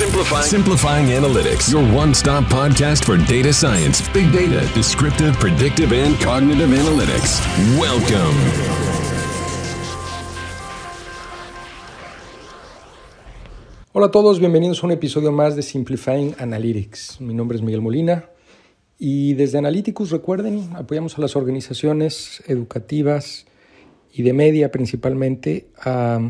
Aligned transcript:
Simplifying. 0.00 0.44
Simplifying 0.44 1.06
Analytics, 1.08 1.70
your 1.70 1.84
one 1.94 2.14
stop 2.14 2.44
podcast 2.44 3.04
for 3.04 3.18
data 3.28 3.52
science, 3.52 4.00
big 4.14 4.32
data, 4.32 4.66
descriptive, 4.72 5.34
predictive, 5.38 5.92
and 5.92 6.18
cognitive 6.18 6.70
analytics. 6.70 7.38
Welcome. 7.78 8.34
Hola 13.92 14.06
a 14.06 14.10
todos, 14.10 14.40
bienvenidos 14.40 14.82
a 14.82 14.86
un 14.86 14.92
episodio 14.92 15.32
más 15.32 15.54
de 15.54 15.62
Simplifying 15.62 16.34
Analytics. 16.38 17.20
Mi 17.20 17.34
nombre 17.34 17.58
es 17.58 17.62
Miguel 17.62 17.82
Molina 17.82 18.24
y 18.98 19.34
desde 19.34 19.58
Analyticus, 19.58 20.10
recuerden, 20.10 20.70
apoyamos 20.76 21.18
a 21.18 21.20
las 21.20 21.36
organizaciones 21.36 22.42
educativas 22.46 23.44
y 24.10 24.22
de 24.22 24.32
media 24.32 24.72
principalmente 24.72 25.68
a 25.78 26.20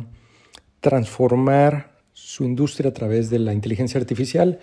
transformar 0.81 2.00
su 2.31 2.45
industria 2.45 2.91
a 2.91 2.95
través 2.95 3.29
de 3.29 3.41
la 3.41 3.53
inteligencia 3.53 3.99
artificial 3.99 4.61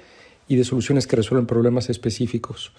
y 0.48 0.56
de 0.56 0.64
soluciones 0.64 1.06
que 1.06 1.18
resuelven 1.18 1.48
problemas 1.48 1.90
específicos. 1.90 2.72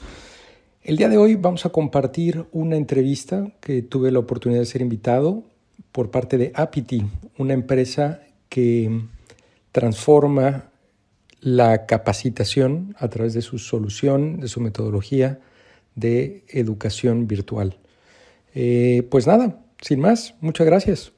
El 0.82 0.96
día 0.96 1.10
de 1.10 1.18
hoy 1.18 1.34
vamos 1.34 1.66
a 1.66 1.68
compartir 1.68 2.46
una 2.52 2.76
entrevista 2.76 3.52
que 3.60 3.82
tuve 3.82 4.10
la 4.10 4.20
oportunidad 4.20 4.60
de 4.60 4.66
ser 4.66 4.80
invitado 4.80 5.44
por 5.92 6.10
parte 6.10 6.38
de 6.38 6.52
Apity, 6.54 7.04
una 7.36 7.52
empresa 7.52 8.22
que 8.48 9.02
transforma 9.72 10.70
la 11.42 11.84
capacitación 11.84 12.96
a 12.98 13.08
través 13.08 13.34
de 13.34 13.42
su 13.42 13.58
solución, 13.58 14.40
de 14.40 14.48
su 14.48 14.62
metodología 14.62 15.38
de 15.96 16.44
educación 16.48 17.28
virtual. 17.28 17.76
Eh, 18.54 19.06
pues 19.10 19.26
nada, 19.26 19.60
sin 19.82 20.00
más, 20.00 20.34
muchas 20.40 20.66
gracias. 20.66 21.12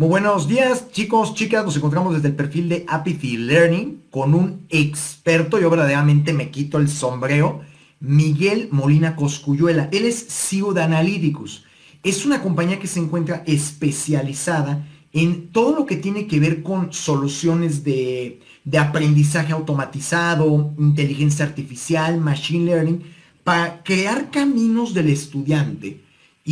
Muy 0.00 0.08
buenos 0.08 0.48
días, 0.48 0.90
chicos, 0.92 1.34
chicas. 1.34 1.62
Nos 1.62 1.76
encontramos 1.76 2.14
desde 2.14 2.28
el 2.28 2.34
perfil 2.34 2.70
de 2.70 2.86
Apathy 2.88 3.36
Learning 3.36 4.04
con 4.10 4.34
un 4.34 4.64
experto. 4.70 5.60
Yo 5.60 5.68
verdaderamente 5.68 6.32
me 6.32 6.50
quito 6.50 6.78
el 6.78 6.88
sombrero. 6.88 7.60
Miguel 8.00 8.70
Molina 8.72 9.14
Coscuyuela. 9.14 9.90
Él 9.92 10.06
es 10.06 10.26
CEO 10.26 10.72
de 10.72 10.84
Analyticus. 10.84 11.66
Es 12.02 12.24
una 12.24 12.40
compañía 12.40 12.78
que 12.78 12.86
se 12.86 12.98
encuentra 12.98 13.42
especializada 13.46 14.88
en 15.12 15.48
todo 15.48 15.76
lo 15.76 15.84
que 15.84 15.96
tiene 15.96 16.26
que 16.26 16.40
ver 16.40 16.62
con 16.62 16.94
soluciones 16.94 17.84
de, 17.84 18.40
de 18.64 18.78
aprendizaje 18.78 19.52
automatizado, 19.52 20.72
inteligencia 20.78 21.44
artificial, 21.44 22.18
machine 22.18 22.64
learning, 22.64 23.02
para 23.44 23.82
crear 23.82 24.30
caminos 24.30 24.94
del 24.94 25.10
estudiante 25.10 26.00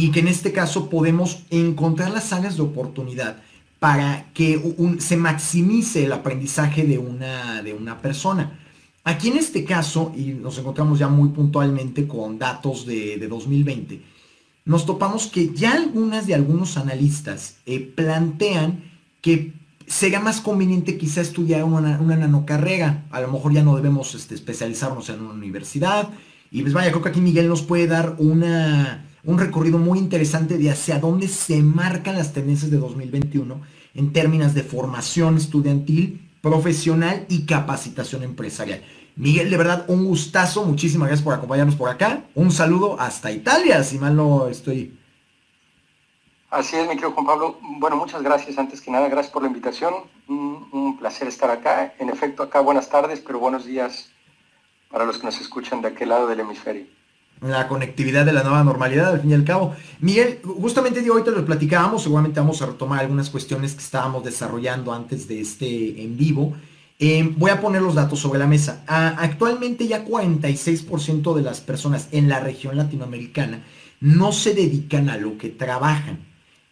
y 0.01 0.13
que 0.13 0.21
en 0.21 0.29
este 0.29 0.53
caso 0.53 0.89
podemos 0.89 1.43
encontrar 1.51 2.13
las 2.13 2.33
áreas 2.33 2.55
de 2.55 2.63
oportunidad 2.63 3.39
para 3.81 4.31
que 4.33 4.63
se 5.01 5.17
maximice 5.17 6.05
el 6.05 6.13
aprendizaje 6.13 6.85
de 6.85 6.99
una, 6.99 7.65
de 7.65 7.75
una 7.75 8.01
persona. 8.01 8.61
Aquí 9.03 9.27
en 9.27 9.39
este 9.39 9.65
caso, 9.65 10.13
y 10.17 10.27
nos 10.35 10.57
encontramos 10.57 11.01
ya 11.01 11.09
muy 11.09 11.31
puntualmente 11.31 12.07
con 12.07 12.39
datos 12.39 12.87
de, 12.87 13.19
de 13.19 13.27
2020, 13.27 14.01
nos 14.67 14.87
topamos 14.87 15.27
que 15.27 15.53
ya 15.53 15.73
algunas 15.73 16.29
de 16.29 16.35
algunos 16.37 16.77
analistas 16.77 17.57
eh, 17.67 17.81
plantean 17.81 18.85
que 19.21 19.53
sería 19.89 20.21
más 20.21 20.41
conveniente 20.41 20.97
quizá 20.97 21.23
estudiar 21.23 21.65
una, 21.65 21.99
una 22.01 22.15
nanocarrera. 22.15 23.05
A 23.11 23.21
lo 23.21 23.33
mejor 23.33 23.53
ya 23.53 23.65
no 23.65 23.75
debemos 23.75 24.15
este, 24.15 24.37
especializarnos 24.37 25.09
en 25.09 25.23
una 25.23 25.35
universidad. 25.35 26.09
Y 26.53 26.63
pues 26.63 26.73
vaya, 26.73 26.91
creo 26.91 27.03
que 27.03 27.09
aquí 27.09 27.21
Miguel 27.21 27.49
nos 27.49 27.63
puede 27.63 27.89
dar 27.89 28.15
una, 28.19 29.08
un 29.25 29.39
recorrido 29.39 29.79
muy 29.79 29.99
interesante 29.99 30.59
de 30.59 30.71
hacia 30.71 30.99
dónde 30.99 31.29
se 31.29 31.63
marcan 31.63 32.17
las 32.17 32.33
tendencias 32.33 32.71
de 32.71 32.79
2021 32.79 33.61
en 33.95 34.13
términos 34.13 34.55
de 34.55 34.63
formación 34.63 35.37
estudiantil, 35.37 36.29
profesional 36.41 37.27
y 37.29 37.47
capacitación 37.47 38.23
empresarial. 38.23 38.83
Miguel, 39.17 39.51
de 39.51 39.57
verdad, 39.57 39.85
un 39.89 40.05
gustazo. 40.05 40.65
Muchísimas 40.65 41.09
gracias 41.09 41.25
por 41.25 41.35
acompañarnos 41.35 41.75
por 41.75 41.91
acá. 41.91 42.23
Un 42.37 42.53
saludo 42.53 43.01
hasta 43.01 43.33
Italia, 43.33 43.83
si 43.83 43.99
mal 43.99 44.15
no 44.15 44.47
estoy. 44.47 44.97
Así 46.51 46.77
es, 46.77 46.85
mi 46.85 46.95
querido 46.95 47.13
Juan 47.13 47.27
Pablo. 47.27 47.59
Bueno, 47.61 47.97
muchas 47.97 48.23
gracias. 48.23 48.57
Antes 48.57 48.81
que 48.81 48.91
nada, 48.93 49.09
gracias 49.09 49.33
por 49.33 49.43
la 49.43 49.49
invitación. 49.49 49.93
Un, 50.29 50.97
placer 50.99 51.29
estar 51.29 51.51
acá. 51.51 51.95
En 51.99 52.11
efecto, 52.11 52.43
acá 52.43 52.61
buenas 52.61 52.89
tardes, 52.89 53.21
pero 53.21 53.39
buenos 53.39 53.65
días 53.65 54.11
para 54.91 55.05
los 55.05 55.19
que 55.19 55.27
nos 55.27 55.41
escuchan 55.41 55.83
de 55.83 55.89
aquel 55.89 56.09
lado 56.09 56.27
del 56.27 56.41
hemisferio. 56.41 56.87
La 57.41 57.69
conectividad 57.69 58.27
de 58.27 58.33
la 58.33 58.43
nueva 58.43 58.65
normalidad, 58.65 59.13
al 59.13 59.21
fin 59.21 59.31
y 59.31 59.35
al 59.35 59.45
cabo. 59.45 59.75
Miguel, 60.01 60.41
justamente 60.43 61.03
de 61.03 61.09
ahorita 61.09 61.31
lo 61.31 61.45
platicábamos, 61.45 62.03
seguramente 62.03 62.41
vamos 62.41 62.61
a 62.63 62.67
retomar 62.67 63.01
algunas 63.01 63.31
cuestiones 63.31 63.75
que 63.75 63.83
estábamos 63.83 64.25
desarrollando 64.25 64.93
antes 64.93 65.29
de 65.29 65.41
este 65.41 66.03
en 66.03 66.17
vivo. 66.17 66.55
Eh, 66.99 67.33
voy 67.37 67.53
a 67.53 67.61
poner 67.61 67.81
los 67.81 67.95
datos 67.95 68.19
sobre 68.19 68.41
la 68.41 68.47
mesa. 68.49 68.83
actualmente 68.87 69.87
ya 69.87 70.05
46% 70.05 71.35
de 71.35 71.43
las 71.43 71.61
personas 71.61 72.09
en 72.11 72.29
la 72.29 72.41
región 72.41 72.77
latinoamericana 72.77 73.63
no 74.01 74.33
se 74.33 74.55
dedican 74.55 75.09
a 75.09 75.17
lo 75.17 75.39
que 75.39 75.49
trabajan. 75.49 76.19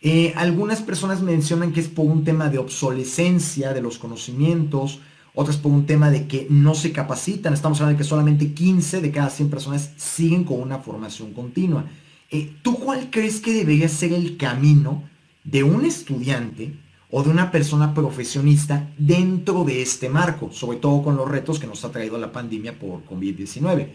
Eh, 0.03 0.33
algunas 0.37 0.83
personas 0.83 1.22
mencionan 1.22 1.72
que 1.72 1.81
es 1.81 1.88
por 1.88 2.06
un 2.06 2.25
tema 2.25 2.48
de 2.48 2.59
obsolescencia 2.59 3.72
de 3.72 3.83
los 3.83 3.98
conocimientos, 3.98 5.00
otras 5.37 5.59
por 5.59 5.71
un 5.71 5.85
tema 5.85 6.11
de 6.11 6.27
que 6.27 6.47
no 6.49 6.75
se 6.75 6.93
capacitan. 6.93 7.53
Estamos 7.53 7.79
hablando 7.79 7.99
de 7.99 8.03
que 8.03 8.09
solamente 8.09 8.55
15 8.55 9.03
de 9.03 9.13
cada 9.13 9.29
100 9.29 9.51
personas 9.51 9.93
siguen 9.97 10.45
con 10.45 10.61
una 10.61 10.79
formación 10.79 11.35
continua. 11.35 11.85
Eh, 12.31 12.57
¿Tú 12.63 12.77
cuál 12.77 13.11
crees 13.11 13.41
que 13.41 13.53
debería 13.53 13.89
ser 13.89 14.15
el 14.15 14.39
camino 14.39 15.05
de 15.45 15.63
un 15.63 15.85
estudiante 15.85 16.75
o 17.11 17.23
de 17.23 17.29
una 17.29 17.51
persona 17.51 17.93
profesionista 17.93 18.89
dentro 18.97 19.65
de 19.65 19.83
este 19.83 20.09
marco, 20.09 20.51
sobre 20.53 20.79
todo 20.79 21.03
con 21.03 21.17
los 21.17 21.31
retos 21.31 21.61
que 21.61 21.67
nos 21.67 21.85
ha 21.85 21.93
traído 21.93 22.17
la 22.17 22.33
pandemia 22.33 22.79
por 22.79 23.05
COVID-19? 23.05 23.93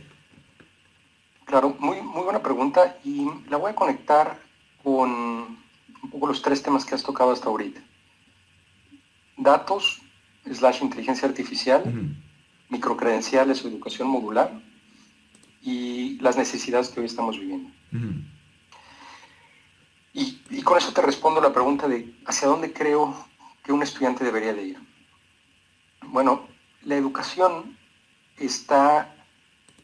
Claro, 1.45 1.75
muy, 1.79 2.01
muy 2.01 2.23
buena 2.23 2.43
pregunta 2.43 2.97
y 3.03 3.25
la 3.49 3.57
voy 3.57 3.71
a 3.71 3.75
conectar 3.75 4.39
con 4.83 5.09
un 5.09 6.09
poco 6.11 6.27
los 6.27 6.41
tres 6.43 6.61
temas 6.61 6.85
que 6.85 6.93
has 6.93 7.01
tocado 7.03 7.31
hasta 7.31 7.49
ahorita. 7.49 7.81
Datos, 9.37 10.00
slash 10.49 10.81
inteligencia 10.81 11.27
artificial, 11.27 11.83
microcredenciales 12.69 13.63
o 13.63 13.67
educación 13.67 14.07
modular 14.07 14.51
y 15.61 16.17
las 16.19 16.37
necesidades 16.37 16.89
que 16.89 16.99
hoy 17.01 17.05
estamos 17.05 17.39
viviendo. 17.39 17.69
Y, 20.13 20.61
con 20.63 20.77
eso 20.77 20.93
te 20.93 21.01
respondo 21.01 21.41
la 21.41 21.53
pregunta 21.53 21.87
de 21.87 22.13
hacia 22.25 22.47
dónde 22.47 22.73
creo 22.73 23.15
que 23.63 23.71
un 23.71 23.83
estudiante 23.83 24.23
debería 24.23 24.53
de 24.53 24.63
ir. 24.63 24.79
Bueno, 26.07 26.47
la 26.83 26.95
educación 26.95 27.77
está, 28.37 29.15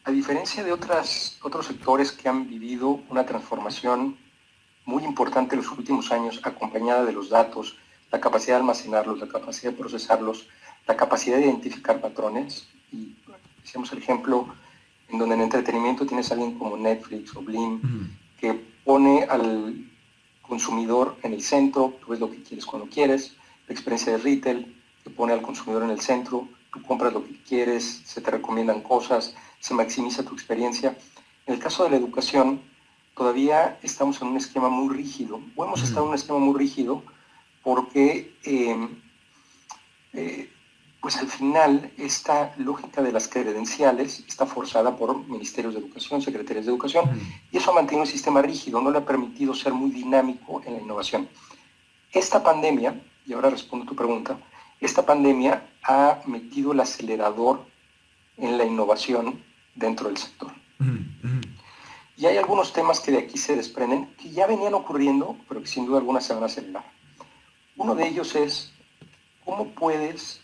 a 0.04 0.10
diferencia 0.10 0.62
de 0.64 0.72
otras, 0.72 1.38
otros 1.42 1.66
sectores 1.66 2.12
que 2.12 2.28
han 2.28 2.48
vivido 2.48 3.00
una 3.08 3.24
transformación 3.24 4.18
muy 4.84 5.04
importante 5.04 5.54
en 5.54 5.62
los 5.62 5.70
últimos 5.70 6.10
años, 6.12 6.40
acompañada 6.42 7.04
de 7.04 7.12
los 7.12 7.28
datos, 7.28 7.76
la 8.10 8.20
capacidad 8.20 8.56
de 8.56 8.60
almacenarlos, 8.60 9.18
la 9.18 9.28
capacidad 9.28 9.72
de 9.72 9.78
procesarlos, 9.78 10.48
la 10.86 10.96
capacidad 10.96 11.36
de 11.36 11.44
identificar 11.44 12.00
patrones. 12.00 12.68
Y 12.92 13.14
hacemos 13.62 13.92
el 13.92 13.98
ejemplo 13.98 14.48
en 15.08 15.18
donde 15.18 15.34
en 15.34 15.42
entretenimiento 15.42 16.06
tienes 16.06 16.30
a 16.30 16.34
alguien 16.34 16.58
como 16.58 16.76
Netflix 16.76 17.34
o 17.36 17.42
Blim, 17.42 17.80
que 18.40 18.54
pone 18.84 19.24
al 19.24 19.84
consumidor 20.42 21.16
en 21.22 21.34
el 21.34 21.42
centro, 21.42 21.94
tú 22.00 22.12
ves 22.12 22.20
lo 22.20 22.30
que 22.30 22.42
quieres 22.42 22.64
cuando 22.64 22.88
quieres, 22.88 23.36
la 23.66 23.74
experiencia 23.74 24.12
de 24.12 24.18
retail 24.18 24.74
que 25.04 25.10
pone 25.10 25.32
al 25.32 25.42
consumidor 25.42 25.82
en 25.82 25.90
el 25.90 26.00
centro, 26.00 26.48
tú 26.72 26.82
compras 26.82 27.12
lo 27.12 27.24
que 27.24 27.42
quieres, 27.42 28.02
se 28.04 28.20
te 28.20 28.30
recomiendan 28.30 28.82
cosas, 28.82 29.34
se 29.60 29.74
maximiza 29.74 30.22
tu 30.22 30.34
experiencia. 30.34 30.96
En 31.46 31.54
el 31.54 31.60
caso 31.60 31.84
de 31.84 31.90
la 31.90 31.96
educación, 31.96 32.60
todavía 33.16 33.78
estamos 33.82 34.20
en 34.22 34.28
un 34.28 34.36
esquema 34.36 34.68
muy 34.68 34.94
rígido, 34.94 35.40
o 35.56 35.64
hemos 35.64 35.82
estado 35.82 36.02
en 36.02 36.08
un 36.10 36.14
esquema 36.14 36.38
muy 36.38 36.58
rígido 36.58 37.02
porque 37.62 38.34
eh, 38.44 38.88
eh, 40.12 40.50
pues 41.00 41.16
al 41.16 41.28
final 41.28 41.92
esta 41.96 42.54
lógica 42.58 43.02
de 43.02 43.12
las 43.12 43.28
credenciales 43.28 44.24
está 44.26 44.46
forzada 44.46 44.96
por 44.96 45.16
ministerios 45.28 45.74
de 45.74 45.80
educación, 45.80 46.20
secretarías 46.20 46.66
de 46.66 46.72
educación, 46.72 47.20
y 47.52 47.56
eso 47.56 47.70
ha 47.70 47.74
mantenido 47.74 48.02
un 48.02 48.10
sistema 48.10 48.42
rígido, 48.42 48.80
no 48.80 48.90
le 48.90 48.98
ha 48.98 49.04
permitido 49.04 49.54
ser 49.54 49.72
muy 49.72 49.90
dinámico 49.90 50.60
en 50.64 50.74
la 50.74 50.80
innovación. 50.80 51.28
Esta 52.12 52.42
pandemia, 52.42 53.00
y 53.26 53.32
ahora 53.32 53.50
respondo 53.50 53.84
a 53.84 53.88
tu 53.88 53.94
pregunta, 53.94 54.38
esta 54.80 55.04
pandemia 55.04 55.68
ha 55.84 56.20
metido 56.26 56.72
el 56.72 56.80
acelerador 56.80 57.64
en 58.36 58.58
la 58.58 58.64
innovación 58.64 59.42
dentro 59.74 60.08
del 60.08 60.16
sector. 60.16 60.52
Y 62.16 62.26
hay 62.26 62.36
algunos 62.36 62.72
temas 62.72 62.98
que 62.98 63.12
de 63.12 63.18
aquí 63.18 63.38
se 63.38 63.54
desprenden, 63.54 64.12
que 64.16 64.30
ya 64.30 64.48
venían 64.48 64.74
ocurriendo, 64.74 65.36
pero 65.48 65.60
que 65.60 65.68
sin 65.68 65.86
duda 65.86 65.98
alguna 65.98 66.20
se 66.20 66.34
van 66.34 66.42
a 66.42 66.46
acelerar. 66.46 66.84
Uno 67.78 67.94
de 67.94 68.06
ellos 68.06 68.34
es, 68.34 68.72
¿cómo 69.44 69.68
puedes 69.70 70.42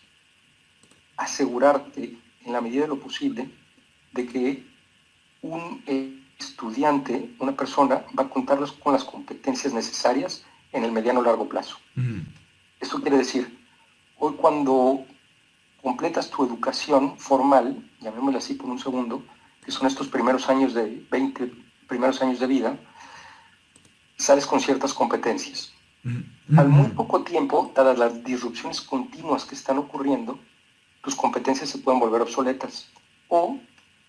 asegurarte 1.17 2.17
en 2.45 2.53
la 2.53 2.61
medida 2.61 2.83
de 2.83 2.89
lo 2.89 3.01
posible 3.01 3.51
de 4.13 4.27
que 4.27 4.67
un 5.43 5.83
estudiante, 6.39 7.35
una 7.39 7.53
persona, 7.53 8.05
va 8.19 8.25
a 8.25 8.31
contar 8.31 8.59
con 8.83 8.93
las 8.93 9.05
competencias 9.05 9.75
necesarias 9.75 10.45
en 10.73 10.85
el 10.85 10.93
mediano 10.93 11.23
largo 11.23 11.49
plazo. 11.49 11.77
Esto 12.81 13.01
quiere 13.01 13.19
decir, 13.19 13.59
hoy 14.19 14.35
cuando 14.35 15.05
completas 15.83 16.31
tu 16.31 16.45
educación 16.45 17.19
formal, 17.19 17.91
llamémosle 18.01 18.39
así 18.39 18.55
por 18.55 18.71
un 18.71 18.79
segundo, 18.79 19.23
que 19.65 19.71
son 19.71 19.87
estos 19.87 20.09
primeros 20.09 20.49
años 20.49 20.73
de 20.73 21.05
20 21.11 21.53
primeros 21.89 22.23
años 22.23 22.41
de 22.41 22.47
vida, 22.47 22.79
sales 24.17 24.47
con 24.47 24.61
ciertas 24.61 24.95
competencias. 24.95 25.74
Al 26.57 26.69
muy 26.69 26.89
poco 26.89 27.23
tiempo, 27.23 27.73
dadas 27.75 27.99
las 27.99 28.25
disrupciones 28.25 28.81
continuas 28.83 29.45
que 29.45 29.55
están 29.55 29.79
ocurriendo, 29.79 30.39
tus 31.03 31.15
competencias 31.15 31.71
se 31.71 31.79
pueden 31.79 32.01
volver 32.01 32.21
obsoletas 32.21 32.91
o 33.29 33.59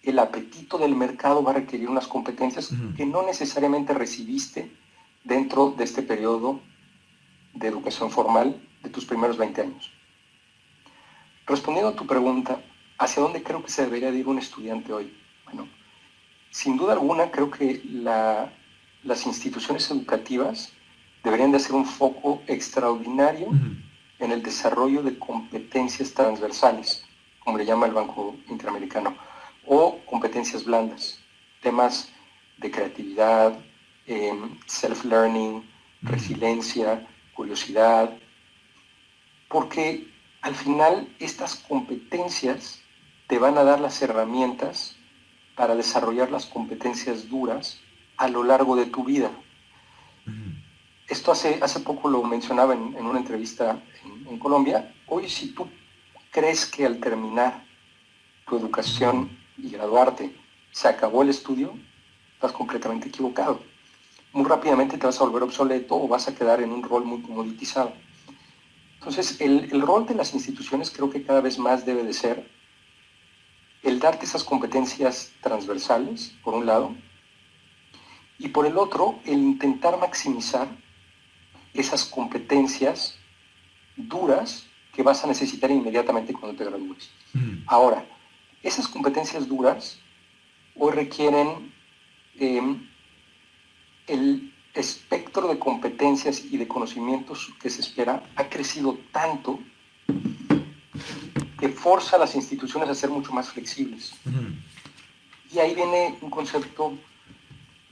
el 0.04 0.20
apetito 0.20 0.78
del 0.78 0.96
mercado 0.96 1.44
va 1.44 1.52
a 1.52 1.56
requerir 1.56 1.90
unas 1.90 2.08
competencias 2.08 2.72
que 2.96 3.06
no 3.06 3.24
necesariamente 3.24 3.94
recibiste 3.94 4.72
dentro 5.24 5.72
de 5.72 5.84
este 5.84 6.04
periodo 6.04 6.60
de 7.54 7.68
educación 7.68 8.12
formal 8.12 8.62
de 8.84 8.90
tus 8.90 9.06
primeros 9.06 9.38
20 9.38 9.62
años. 9.62 9.92
Respondiendo 11.48 11.92
a 11.92 11.96
tu 11.96 12.06
pregunta, 12.06 12.62
¿hacia 12.98 13.24
dónde 13.24 13.42
creo 13.42 13.64
que 13.64 13.72
se 13.72 13.84
debería 13.84 14.10
ir 14.10 14.28
un 14.28 14.38
estudiante 14.38 14.94
hoy? 14.94 15.16
Bueno, 15.46 15.68
sin 16.52 16.78
duda 16.78 16.94
alguna 16.94 17.32
creo 17.32 17.50
que 17.50 17.82
las 19.04 19.26
instituciones 19.26 19.90
educativas 19.90 20.74
deberían 21.26 21.52
de 21.52 21.60
ser 21.60 21.74
un 21.74 21.86
foco 21.86 22.44
extraordinario 22.46 23.50
en 24.20 24.32
el 24.32 24.44
desarrollo 24.44 25.02
de 25.02 25.18
competencias 25.18 26.14
transversales, 26.14 27.04
como 27.40 27.58
le 27.58 27.66
llama 27.66 27.88
el 27.88 27.94
Banco 27.94 28.36
Interamericano, 28.48 29.18
o 29.66 29.98
competencias 30.06 30.64
blandas, 30.64 31.20
temas 31.64 32.10
de 32.58 32.70
creatividad, 32.70 33.60
em, 34.06 34.56
self-learning, 34.68 35.68
resiliencia, 36.04 37.08
curiosidad, 37.34 38.16
porque 39.50 40.08
al 40.42 40.54
final 40.54 41.10
estas 41.20 41.56
competencias 41.56 42.82
te 43.26 43.40
van 43.40 43.58
a 43.58 43.64
dar 43.64 43.80
las 43.80 44.00
herramientas 44.04 44.96
para 45.56 45.74
desarrollar 45.74 46.30
las 46.30 46.46
competencias 46.46 47.28
duras 47.30 47.82
a 48.18 48.28
lo 48.28 48.44
largo 48.44 48.76
de 48.76 48.86
tu 48.86 49.04
vida. 49.04 49.32
Esto 51.08 51.32
hace, 51.32 51.60
hace 51.62 51.82
poco 51.82 52.10
lo 52.10 52.24
mencionaba 52.24 52.74
en, 52.74 52.96
una 52.96 53.20
entrevista 53.20 53.80
en, 54.28 54.40
Colombia. 54.40 54.94
Hoy 55.08 55.30
si 55.30 55.54
tú 55.54 55.68
crees 56.32 56.66
que 56.66 56.86
al 56.86 57.00
terminar 57.00 57.64
tu 58.48 58.58
educación 58.58 59.38
y 59.58 59.70
graduarte 59.70 60.36
se 60.72 60.88
acabó 60.88 61.22
el 61.22 61.30
estudio, 61.30 61.78
estás 62.34 62.52
completamente 62.52 63.10
equivocado. 63.10 63.62
Muy 64.34 64.46
rápidamente 64.46 64.98
te 64.98 65.06
vas 65.06 65.22
a 65.22 65.24
volver 65.26 65.44
obsoleto 65.44 65.96
o 65.96 66.08
vas 66.08 66.28
a 66.28 66.36
quedar 66.36 66.62
en 66.62 66.72
un 66.72 66.82
rol 66.82 67.06
muy 67.06 67.22
comoditizado. 67.22 67.94
Entonces, 68.96 69.40
el, 69.40 69.70
el 69.72 69.82
rol 69.82 70.08
de 70.08 70.16
las 70.16 70.34
instituciones 70.34 70.90
creo 70.90 71.12
que 71.12 71.24
cada 71.24 71.40
vez 71.40 71.60
más 71.60 71.86
debe 71.86 72.04
de 72.04 72.14
ser 72.14 72.50
el 73.84 74.00
darte 74.00 74.26
esas 74.26 74.44
competencias 74.44 75.32
transversales, 75.42 76.36
por 76.44 76.56
un 76.56 76.66
lado, 76.66 76.96
y 78.40 78.48
por 78.50 78.66
el 78.66 78.78
otro, 78.78 79.20
el 79.26 79.38
intentar 79.38 79.98
maximizar 80.00 80.68
esas 81.76 82.06
competencias 82.06 83.18
duras 83.96 84.68
que 84.94 85.04
vas 85.04 85.24
a 85.24 85.28
necesitar 85.28 85.70
inmediatamente 85.72 86.34
cuando 86.34 86.58
te 86.58 86.64
gradúes. 86.64 87.12
Ahora, 87.68 88.06
esas 88.64 88.88
competencias 88.88 89.48
duras 89.48 90.00
hoy 90.76 90.94
requieren 90.94 91.74
em, 92.40 92.88
el 94.08 94.54
espectro 94.74 95.48
de 95.48 95.60
competencias 95.60 96.44
y 96.50 96.58
de 96.58 96.68
conocimientos 96.68 97.54
que 97.62 97.70
se 97.70 97.82
espera 97.82 98.24
ha 98.36 98.50
crecido 98.50 98.98
tanto 99.12 99.60
que 101.60 101.70
forza 101.70 102.16
a 102.16 102.20
las 102.20 102.36
instituciones 102.36 102.90
a 102.90 102.96
ser 102.96 103.10
mucho 103.10 103.32
más 103.32 103.50
flexibles. 103.50 104.14
Y 105.54 105.60
ahí 105.60 105.74
viene 105.74 106.18
un 106.22 106.30
concepto 106.30 106.98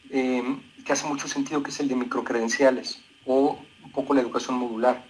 em, 0.09 0.61
que 0.85 0.93
hace 0.93 1.07
mucho 1.07 1.27
sentido, 1.27 1.63
que 1.63 1.71
es 1.71 1.79
el 1.79 1.87
de 1.87 1.95
microcredenciales 1.95 3.01
o 3.25 3.57
un 3.83 3.91
poco 3.91 4.13
la 4.13 4.21
educación 4.21 4.57
modular, 4.57 5.03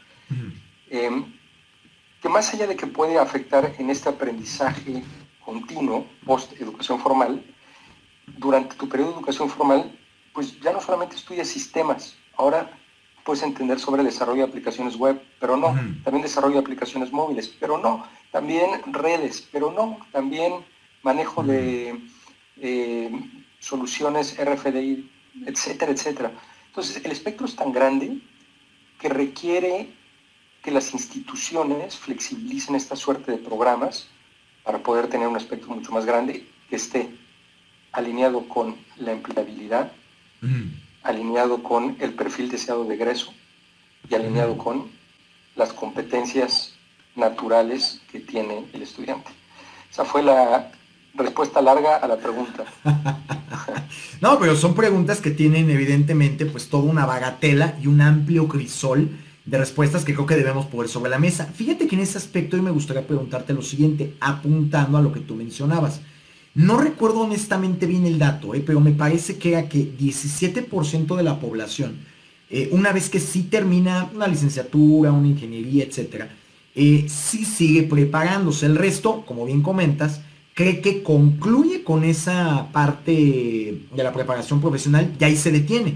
em, 0.89 1.25
que 2.21 2.29
más 2.29 2.53
allá 2.53 2.67
de 2.67 2.75
que 2.75 2.87
puede 2.87 3.17
afectar 3.17 3.73
en 3.77 3.89
este 3.89 4.09
aprendizaje 4.09 5.03
continuo 5.43 6.07
post 6.25 6.53
educación 6.59 6.99
formal, 6.99 7.43
durante 8.37 8.75
tu 8.75 8.87
periodo 8.87 9.11
de 9.11 9.17
educación 9.17 9.49
formal, 9.49 9.99
pues 10.33 10.59
ya 10.61 10.71
no 10.71 10.81
solamente 10.81 11.15
estudias 11.15 11.47
sistemas, 11.47 12.15
ahora 12.37 12.71
puedes 13.23 13.43
entender 13.43 13.79
sobre 13.79 14.03
desarrollo 14.03 14.43
de 14.43 14.49
aplicaciones 14.49 14.95
web, 14.95 15.21
pero 15.39 15.55
no, 15.57 15.67
también 16.03 16.23
desarrollo 16.23 16.55
de 16.55 16.61
aplicaciones 16.61 17.11
móviles, 17.11 17.47
pero 17.59 17.77
no, 17.77 18.05
también 18.31 18.81
redes, 18.91 19.47
pero 19.51 19.71
no, 19.71 19.97
también 20.11 20.65
manejo 21.03 21.43
de 21.43 22.01
eh, 22.57 23.11
soluciones 23.59 24.37
RFDI, 24.37 25.09
etcétera, 25.45 25.91
etcétera. 25.91 26.31
Entonces, 26.67 27.03
el 27.03 27.11
espectro 27.11 27.45
es 27.45 27.55
tan 27.55 27.71
grande 27.71 28.19
que 29.03 29.09
requiere 29.09 29.89
que 30.63 30.71
las 30.71 30.93
instituciones 30.93 31.97
flexibilicen 31.97 32.73
esta 32.73 32.95
suerte 32.95 33.33
de 33.33 33.37
programas 33.37 34.07
para 34.63 34.77
poder 34.77 35.09
tener 35.09 35.27
un 35.27 35.35
espectro 35.35 35.75
mucho 35.75 35.91
más 35.91 36.05
grande 36.05 36.47
que 36.69 36.77
esté 36.77 37.09
alineado 37.91 38.47
con 38.47 38.77
la 38.95 39.11
empleabilidad, 39.11 39.91
alineado 41.03 41.61
con 41.61 41.97
el 41.99 42.13
perfil 42.13 42.49
deseado 42.49 42.85
de 42.85 42.95
egreso 42.95 43.33
y 44.09 44.15
alineado 44.15 44.57
con 44.57 44.89
las 45.57 45.73
competencias 45.73 46.73
naturales 47.17 48.01
que 48.09 48.21
tiene 48.21 48.65
el 48.71 48.83
estudiante. 48.83 49.31
Esa 49.91 50.05
fue 50.05 50.23
la 50.23 50.71
respuesta 51.13 51.61
larga 51.61 51.97
a 51.97 52.07
la 52.07 52.17
pregunta. 52.17 52.65
no, 54.21 54.39
pero 54.39 54.55
son 54.55 54.73
preguntas 54.73 55.21
que 55.21 55.31
tienen 55.31 55.69
evidentemente 55.69 56.45
pues 56.45 56.69
toda 56.69 56.83
una 56.83 57.05
bagatela 57.05 57.77
y 57.81 57.87
un 57.87 58.01
amplio 58.01 58.47
crisol 58.47 59.09
de 59.45 59.57
respuestas 59.57 60.05
que 60.05 60.13
creo 60.13 60.25
que 60.25 60.35
debemos 60.35 60.65
poner 60.67 60.89
sobre 60.89 61.11
la 61.11 61.19
mesa. 61.19 61.45
Fíjate 61.45 61.87
que 61.87 61.95
en 61.95 62.01
ese 62.01 62.17
aspecto 62.17 62.55
hoy 62.55 62.61
me 62.61 62.71
gustaría 62.71 63.05
preguntarte 63.05 63.53
lo 63.53 63.61
siguiente, 63.61 64.15
apuntando 64.19 64.97
a 64.97 65.01
lo 65.01 65.11
que 65.11 65.19
tú 65.19 65.35
mencionabas. 65.35 66.01
No 66.55 66.77
recuerdo 66.77 67.21
honestamente 67.21 67.85
bien 67.85 68.05
el 68.05 68.19
dato, 68.19 68.53
eh, 68.53 68.63
pero 68.65 68.79
me 68.79 68.91
parece 68.91 69.37
que 69.37 69.53
era 69.53 69.67
que 69.67 69.97
17% 69.97 71.15
de 71.15 71.23
la 71.23 71.39
población, 71.39 71.97
eh, 72.49 72.69
una 72.71 72.91
vez 72.91 73.09
que 73.09 73.19
sí 73.19 73.43
termina 73.43 74.09
una 74.13 74.27
licenciatura, 74.27 75.11
una 75.11 75.27
ingeniería, 75.27 75.83
etcétera, 75.83 76.29
eh, 76.75 77.05
sí 77.09 77.43
sigue 77.45 77.83
preparándose. 77.83 78.67
El 78.67 78.75
resto, 78.75 79.25
como 79.25 79.45
bien 79.45 79.61
comentas, 79.61 80.21
cree 80.53 80.81
que 80.81 81.03
concluye 81.03 81.83
con 81.83 82.03
esa 82.03 82.71
parte 82.71 83.11
de 83.11 84.03
la 84.03 84.13
preparación 84.13 84.61
profesional 84.61 85.13
y 85.19 85.23
ahí 85.23 85.35
se 85.35 85.51
detiene. 85.51 85.95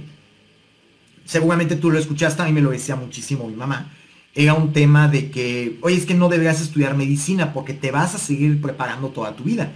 Seguramente 1.25 1.75
tú 1.75 1.91
lo 1.91 1.99
escuchaste, 1.99 2.41
a 2.41 2.45
mí 2.45 2.53
me 2.53 2.61
lo 2.61 2.71
decía 2.71 2.95
muchísimo 2.95 3.47
mi 3.47 3.55
mamá. 3.55 3.91
Era 4.33 4.53
un 4.53 4.71
tema 4.71 5.07
de 5.07 5.31
que, 5.31 5.77
oye, 5.81 5.97
es 5.97 6.05
que 6.05 6.13
no 6.13 6.29
deberías 6.29 6.61
estudiar 6.61 6.95
medicina 6.95 7.53
porque 7.53 7.73
te 7.73 7.91
vas 7.91 8.15
a 8.15 8.19
seguir 8.19 8.61
preparando 8.61 9.09
toda 9.09 9.35
tu 9.35 9.43
vida. 9.43 9.73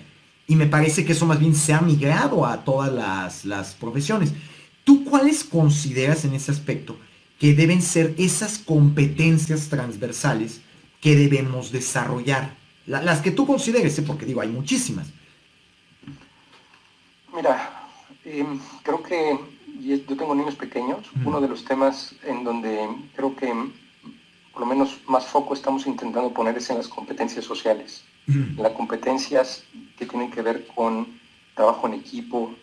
Y 0.47 0.55
me 0.55 0.67
parece 0.67 1.05
que 1.05 1.13
eso 1.13 1.25
más 1.25 1.39
bien 1.39 1.55
se 1.55 1.73
ha 1.73 1.81
migrado 1.81 2.45
a 2.45 2.63
todas 2.63 2.91
las, 2.91 3.45
las 3.45 3.73
profesiones. 3.73 4.33
¿Tú 4.83 5.03
cuáles 5.03 5.43
consideras 5.43 6.25
en 6.25 6.33
ese 6.33 6.51
aspecto 6.51 6.97
que 7.39 7.53
deben 7.53 7.81
ser 7.81 8.13
esas 8.17 8.59
competencias 8.59 9.67
transversales 9.67 10.61
que 10.99 11.15
debemos 11.15 11.71
desarrollar? 11.71 12.60
Las 12.85 13.21
que 13.21 13.31
tú 13.31 13.45
consideres, 13.45 13.97
¿eh? 13.99 14.03
porque 14.03 14.25
digo, 14.25 14.41
hay 14.41 14.49
muchísimas. 14.49 15.07
Mira, 17.33 17.87
em, 18.25 18.59
creo 18.83 19.01
que 19.01 19.39
yo 19.79 20.01
tengo 20.17 20.35
niños 20.35 20.55
pequeños, 20.55 20.99
uno 21.25 21.39
de 21.39 21.47
los 21.47 21.63
temas 21.65 22.15
en 22.23 22.43
donde 22.43 22.87
creo 23.15 23.35
que 23.35 23.53
por 24.51 24.61
lo 24.61 24.65
menos 24.65 24.99
más 25.07 25.25
foco 25.25 25.53
estamos 25.53 25.87
intentando 25.87 26.33
poner 26.33 26.57
es 26.57 26.69
en 26.69 26.77
las 26.77 26.87
competencias 26.87 27.45
sociales, 27.45 28.03
las 28.57 28.73
competencias 28.73 29.63
que 29.97 30.05
tienen 30.05 30.29
que 30.29 30.41
ver 30.41 30.67
con 30.67 31.07
trabajo 31.55 31.87
en 31.87 31.93
equipo, 31.95 32.53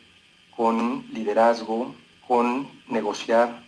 con 0.57 1.05
liderazgo, 1.13 1.95
con 2.27 2.69
negociar. 2.89 3.65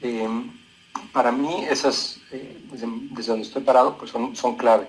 Em, 0.00 0.50
para 1.12 1.32
mí 1.32 1.64
esas, 1.68 2.20
eh, 2.30 2.62
desde, 2.70 2.86
donde 2.86 3.46
estoy 3.46 3.62
parado, 3.62 3.96
pues 3.96 4.10
son, 4.10 4.36
son 4.36 4.56
clave. 4.56 4.88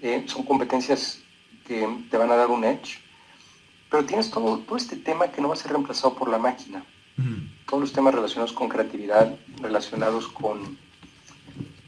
Eh, 0.00 0.24
son 0.26 0.44
competencias 0.44 1.22
que 1.66 1.86
te 2.10 2.16
van 2.16 2.30
a 2.30 2.36
dar 2.36 2.48
un 2.48 2.64
edge, 2.64 2.98
pero 3.90 4.04
tienes 4.04 4.30
todo, 4.30 4.58
todo 4.58 4.76
este 4.76 4.96
tema 4.96 5.30
que 5.30 5.40
no 5.40 5.48
va 5.48 5.54
a 5.54 5.56
ser 5.56 5.72
reemplazado 5.72 6.14
por 6.14 6.28
la 6.28 6.38
máquina. 6.38 6.84
Todos 7.66 7.80
los 7.80 7.92
temas 7.92 8.14
relacionados 8.14 8.52
con 8.52 8.68
creatividad, 8.68 9.36
relacionados 9.60 10.28
con... 10.28 10.78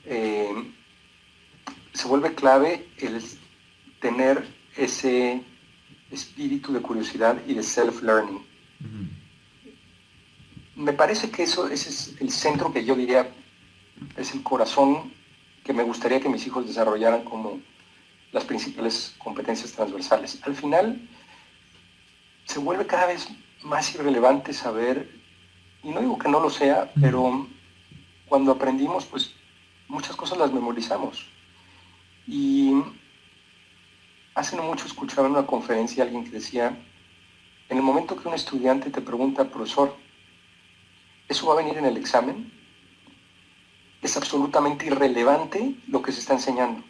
Eh, 0.05 0.73
se 1.93 2.09
vuelve 2.09 2.35
clave 2.35 2.89
el 2.99 3.23
tener 4.01 4.45
ese 4.77 5.43
espíritu 6.11 6.73
de 6.73 6.81
curiosidad 6.81 7.41
y 7.47 7.55
de 7.55 7.63
self-learning. 7.63 8.45
me 10.75 10.93
parece 10.93 11.31
que 11.31 11.45
eso 11.45 11.69
ese 11.69 11.91
es 11.91 12.17
el 12.21 12.31
centro 12.31 12.73
que 12.73 12.85
yo 12.85 12.97
diría 12.97 13.31
es 14.17 14.35
el 14.35 14.43
corazón 14.43 15.13
que 15.63 15.73
me 15.73 15.83
gustaría 15.83 16.21
que 16.21 16.29
mis 16.29 16.47
hijos 16.47 16.67
desarrollaran 16.67 17.23
como 17.25 17.61
las 18.33 18.45
principales 18.45 19.15
competencias 19.19 19.73
transversales. 19.73 20.39
Al 20.43 20.55
final 20.55 21.09
se 22.45 22.59
vuelve 22.59 22.87
cada 22.87 23.07
vez 23.07 23.29
más 23.63 23.95
irrelevante 23.95 24.53
saber, 24.53 25.11
y 25.83 25.91
no 25.91 26.01
digo 26.01 26.19
que 26.19 26.29
no 26.29 26.41
lo 26.41 26.51
sea, 26.51 26.91
pero 27.01 27.47
cuando 28.27 28.53
aprendimos, 28.53 29.07
pues 29.07 29.35
muchas 29.89 30.17
cosas 30.17 30.39
las 30.39 30.53
memorizamos. 30.53 31.27
Y 32.27 32.73
hace 34.35 34.57
no 34.57 34.63
mucho 34.63 34.87
escuchaba 34.87 35.27
en 35.27 35.35
una 35.35 35.47
conferencia 35.47 36.05
alguien 36.05 36.25
que 36.25 36.31
decía, 36.31 36.77
en 37.69 37.77
el 37.77 37.83
momento 37.83 38.17
que 38.17 38.29
un 38.29 38.35
estudiante 38.35 38.91
te 38.91 39.01
pregunta, 39.01 39.45
profesor, 39.45 39.97
¿eso 41.29 41.47
va 41.47 41.55
a 41.55 41.63
venir 41.63 41.79
en 41.79 41.85
el 41.85 41.97
examen? 41.97 42.53
Es 44.03 44.17
absolutamente 44.17 44.87
irrelevante 44.87 45.75
lo 45.89 46.03
que 46.03 46.13
se 46.13 46.21
está 46.21 46.35
enseñando. 46.35 46.83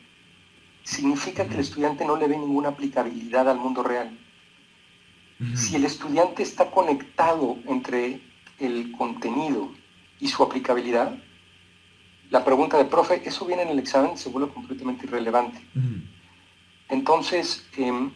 Significa 0.91 1.47
que 1.47 1.55
el 1.55 1.61
estudiante 1.61 2.05
no 2.05 2.17
le 2.17 2.27
ve 2.27 2.37
ninguna 2.37 2.71
aplicabilidad 2.71 3.49
al 3.49 3.59
mundo 3.59 3.85
real. 3.85 4.11
Si 5.55 5.77
el 5.77 5.85
estudiante 5.85 6.43
está 6.43 6.73
conectado 6.73 7.59
entre 7.69 8.21
el 8.59 8.91
contenido 8.99 9.71
y 10.19 10.27
su 10.27 10.43
aplicabilidad, 10.43 11.17
la 12.31 12.45
pregunta 12.45 12.77
de 12.77 12.87
profe, 12.87 13.23
¿eso 13.25 13.47
viene 13.47 13.63
en 13.63 13.69
el 13.69 13.79
examen? 13.79 14.19
se 14.19 14.31
vuelve 14.31 14.53
completamente 14.53 15.07
irrelevante. 15.07 15.65
Entonces, 16.89 17.65
em, 17.77 18.11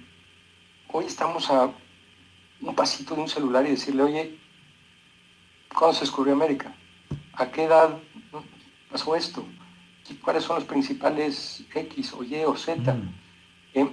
hoy 0.88 1.04
estamos 1.04 1.48
a 1.50 1.70
un 2.60 2.74
pasito 2.74 3.14
de 3.14 3.20
un 3.20 3.28
celular 3.28 3.64
y 3.66 3.70
decirle, 3.70 4.02
oye, 4.02 4.38
¿cuándo 5.72 5.94
se 5.94 6.00
descubrió 6.00 6.34
América? 6.34 6.74
¿A 7.34 7.52
qué 7.52 7.64
edad 7.64 8.00
pasó 8.90 9.14
esto? 9.14 9.46
¿Cuáles 10.22 10.44
son 10.44 10.56
los 10.56 10.64
principales 10.64 11.64
X 11.74 12.12
o 12.12 12.22
Y 12.22 12.44
o 12.44 12.56
Z? 12.56 12.96
Em, 13.72 13.90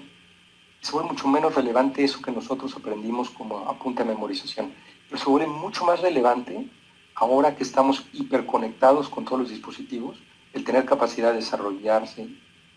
se 0.82 0.92
vuelve 0.92 1.10
mucho 1.10 1.28
menos 1.28 1.56
relevante 1.56 2.04
eso 2.04 2.22
que 2.22 2.32
nosotros 2.32 2.76
aprendimos 2.76 3.30
como 3.30 3.60
a 3.60 3.78
punta 3.78 4.04
de 4.04 4.10
memorización, 4.10 4.74
pero 5.08 5.22
se 5.22 5.30
vuelve 5.30 5.48
mucho 5.48 5.86
más 5.86 6.02
relevante 6.02 6.68
ahora 7.16 7.56
que 7.56 7.64
estamos 7.64 8.06
hiperconectados 8.14 9.08
con 9.10 9.26
todos 9.26 9.42
los 9.42 9.50
dispositivos, 9.50 10.18
el 10.54 10.64
tener 10.64 10.86
capacidad 10.86 11.30
de 11.30 11.38
desarrollarse 11.38 12.28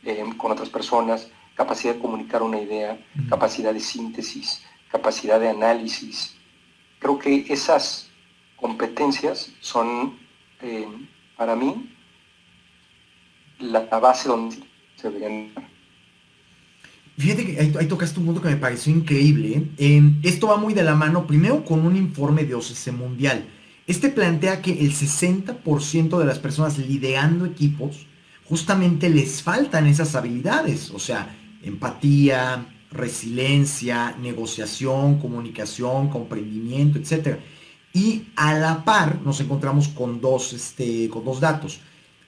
em, 0.05 0.33
con 0.37 0.53
otras 0.53 0.69
personas, 0.69 1.31
capacidad 1.55 1.95
de 1.95 2.01
comunicar 2.01 2.43
una 2.43 2.61
idea, 2.61 2.99
capacidad 3.29 3.73
de 3.73 3.81
síntesis, 3.81 4.63
capacidad 4.91 5.41
de 5.41 5.49
análisis. 5.49 6.37
Creo 6.99 7.19
que 7.19 7.47
esas 7.49 8.11
competencias 8.57 9.53
son, 9.61 10.19
eh, 10.61 10.87
para 11.37 11.57
mí, 11.57 11.94
la, 13.71 13.81
base 13.81 14.29
donde 14.29 14.57
se 14.97 15.09
deberían 15.09 15.51
Fíjate 17.17 17.47
que 17.47 17.61
ahí, 17.79 17.87
tocaste 17.87 18.19
un 18.19 18.27
punto 18.27 18.43
que 18.43 18.49
me 18.49 18.57
pareció 18.57 18.93
increíble. 18.93 19.69
¿eh? 19.79 20.03
esto 20.25 20.49
va 20.49 20.57
muy 20.57 20.75
de 20.75 20.83
la 20.83 20.97
mano, 20.97 21.27
primero 21.27 21.65
con 21.65 21.87
un 21.87 21.97
informe 21.97 22.45
de 22.45 22.57
OCC 22.57 22.93
Mundial. 22.93 23.47
Este 23.87 24.09
plantea 24.09 24.61
que 24.63 24.73
el 24.73 24.93
60% 24.93 26.19
de 26.19 26.25
las 26.25 26.39
personas 26.39 26.79
liderando 26.79 27.47
equipos 27.47 28.07
justamente 28.47 29.11
les 29.11 29.43
faltan 29.43 29.87
esas 29.87 30.17
habilidades. 30.17 30.91
O 30.91 30.99
sea, 30.99 31.37
empatía, 31.63 32.67
resiliencia, 32.91 34.17
negociación, 34.21 35.19
comunicación, 35.19 36.09
comprendimiento, 36.09 36.99
etc. 36.99 37.39
Y 37.93 38.25
a 38.35 38.55
la 38.55 38.85
par 38.85 39.21
nos 39.23 39.41
encontramos 39.41 39.89
con 39.89 40.21
dos, 40.21 40.53
este, 40.53 41.09
con 41.09 41.25
dos 41.25 41.41
datos. 41.41 41.81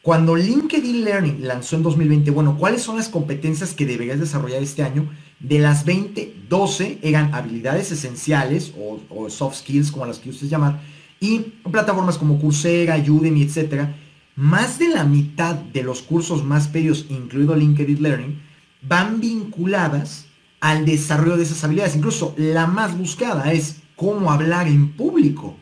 Cuando 0.06 0.36
LinkedIn 0.36 1.04
Learning 1.04 1.48
lanzó 1.48 1.75
en 1.75 1.82
2020, 1.82 2.30
bueno, 2.30 2.56
¿cuáles 2.56 2.80
son 2.80 2.94
las 2.94 3.08
competencias 3.08 3.75
que 3.75 3.86
deberías 3.86 4.20
desarrollar 4.20 4.62
este 4.62 4.84
año? 4.84 5.10
De 5.40 5.58
las 5.58 5.84
20, 5.84 6.42
12 6.48 7.00
eran 7.02 7.34
habilidades 7.34 7.90
esenciales 7.90 8.72
o, 8.78 9.28
soft 9.28 9.56
skills, 9.56 9.90
como 9.90 10.06
las 10.06 10.20
que 10.20 10.30
ustedes 10.30 10.48
llaman, 10.48 10.80
y 11.18 11.40
plataformas 11.72 12.18
como 12.18 12.40
Coursera, 12.40 12.96
Udemy, 12.98 13.42
etc. 13.42 13.88
Más 14.36 14.78
de 14.78 14.90
la 14.90 15.02
mitad 15.02 15.56
de 15.56 15.82
los 15.82 16.02
cursos 16.02 16.44
más 16.44 16.68
pedidos, 16.68 17.06
incluido 17.08 17.56
LinkedIn 17.56 18.00
Learning, 18.00 18.40
van 18.82 19.18
vinculadas 19.20 20.26
al 20.60 20.86
desarrollo 20.86 21.36
de 21.36 21.42
esas 21.42 21.64
habilidades. 21.64 21.96
Incluso 21.96 22.32
la 22.36 22.68
más 22.68 22.96
buscada 22.96 23.52
es 23.52 23.82
cómo 23.96 24.30
hablar 24.30 24.68
en 24.68 24.92
público. 24.92 25.56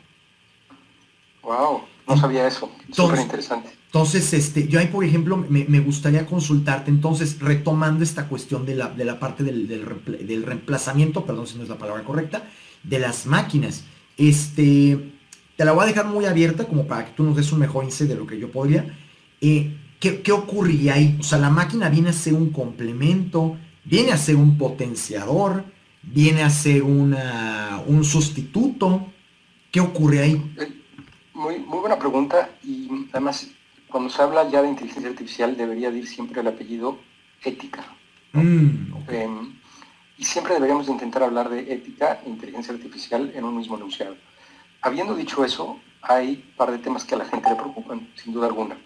Wow, 1.42 1.84
no 2.06 2.16
sabía 2.18 2.46
eso. 2.46 2.70
Súper 2.92 3.20
interesante. 3.20 3.70
Entonces, 3.94 4.32
este, 4.32 4.66
yo 4.66 4.80
ahí, 4.80 4.88
por 4.88 5.04
ejemplo, 5.04 5.36
me, 5.48 5.78
gustaría 5.78 6.26
consultarte, 6.26 6.90
entonces, 6.90 7.38
retomando 7.38 8.02
esta 8.02 8.26
cuestión 8.26 8.66
de 8.66 8.74
la, 8.74 8.88
de 8.88 9.04
la 9.04 9.20
parte 9.20 9.44
del, 9.44 9.68
del, 9.68 10.42
reemplazamiento, 10.42 11.24
perdón 11.24 11.46
si 11.46 11.56
no 11.56 11.62
es 11.62 11.68
la 11.68 11.78
palabra 11.78 12.02
correcta, 12.02 12.42
de 12.82 12.98
las 12.98 13.24
máquinas. 13.24 13.84
Este, 14.16 15.12
te 15.56 15.64
la 15.64 15.70
voy 15.70 15.84
a 15.84 15.86
dejar 15.86 16.06
muy 16.06 16.24
abierta 16.24 16.64
como 16.64 16.88
para 16.88 17.04
que 17.04 17.12
tú 17.12 17.22
nos 17.22 17.36
des 17.36 17.52
un 17.52 17.60
mejor 17.60 17.84
índice 17.84 18.06
de 18.06 18.16
lo 18.16 18.26
que 18.26 18.36
yo 18.36 18.50
podría. 18.50 18.84
Eh, 19.40 19.76
¿qué, 20.00 20.32
ocurriría 20.32 20.94
ahí? 20.94 21.16
O 21.20 21.22
sea, 21.22 21.38
la 21.38 21.50
máquina 21.50 21.88
viene 21.88 22.08
a 22.08 22.14
ser 22.14 22.34
un 22.34 22.50
complemento, 22.50 23.56
viene 23.84 24.10
a 24.10 24.16
ser 24.16 24.34
un 24.34 24.58
potenciador, 24.58 25.66
viene 26.02 26.42
a 26.42 26.50
ser 26.50 26.82
una, 26.82 27.80
un 27.86 28.02
sustituto. 28.02 29.06
¿Qué 29.70 29.78
ocurre 29.78 30.18
ahí? 30.18 30.52
Eh, 30.58 30.82
muy, 31.32 31.60
muy 31.60 31.78
buena 31.78 31.96
pregunta 31.96 32.50
y 32.64 32.88
además 33.12 33.54
cuando 33.94 34.10
se 34.10 34.20
habla 34.22 34.48
ya 34.48 34.60
de 34.60 34.70
inteligencia 34.70 35.08
artificial 35.08 35.56
debería 35.56 35.88
ir 35.90 36.08
siempre 36.08 36.40
el 36.40 36.48
apellido 36.48 36.98
ética. 37.44 37.84
Mm, 38.32 38.92
em, 39.06 39.54
y 40.18 40.24
siempre 40.24 40.54
deberíamos 40.54 40.88
intentar 40.88 41.22
hablar 41.22 41.48
de 41.48 41.72
ética 41.72 42.20
e 42.26 42.28
inteligencia 42.28 42.74
artificial 42.74 43.30
en 43.36 43.44
un 43.44 43.56
mismo 43.56 43.76
enunciado. 43.76 44.16
Habiendo 44.82 45.14
dicho 45.14 45.44
eso, 45.44 45.78
hay 46.02 46.42
un 46.44 46.56
par 46.56 46.72
de 46.72 46.78
temas 46.78 47.04
que 47.04 47.14
a 47.14 47.18
la 47.18 47.24
gente 47.24 47.48
le 47.48 47.54
preocupan, 47.54 48.08
sin 48.16 48.32
duda 48.32 48.48
alguna. 48.48 48.76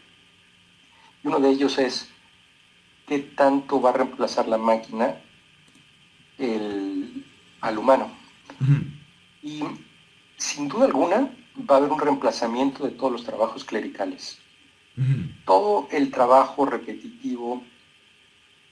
Y 1.25 1.29
uno 1.29 1.41
de 1.41 1.49
ellos 1.53 1.79
es 1.79 2.11
qué 3.07 3.21
tanto 3.21 3.81
va 3.81 3.89
a 3.89 3.95
reemplazar 3.95 4.47
la 4.47 4.59
máquina 4.59 5.15
al 7.63 7.79
humano. 7.79 8.11
Y 9.43 9.65
sin 10.37 10.69
duda 10.69 10.85
alguna 10.85 11.35
va 11.59 11.77
a 11.77 11.79
haber 11.79 11.93
un 11.93 11.99
reemplazamiento 11.99 12.85
de 12.85 12.91
todos 12.91 13.11
los 13.11 13.25
trabajos 13.25 13.65
clericales. 13.65 14.43
Todo 15.45 15.89
el 15.93 16.11
trabajo 16.11 16.67
repetitivo 16.67 17.63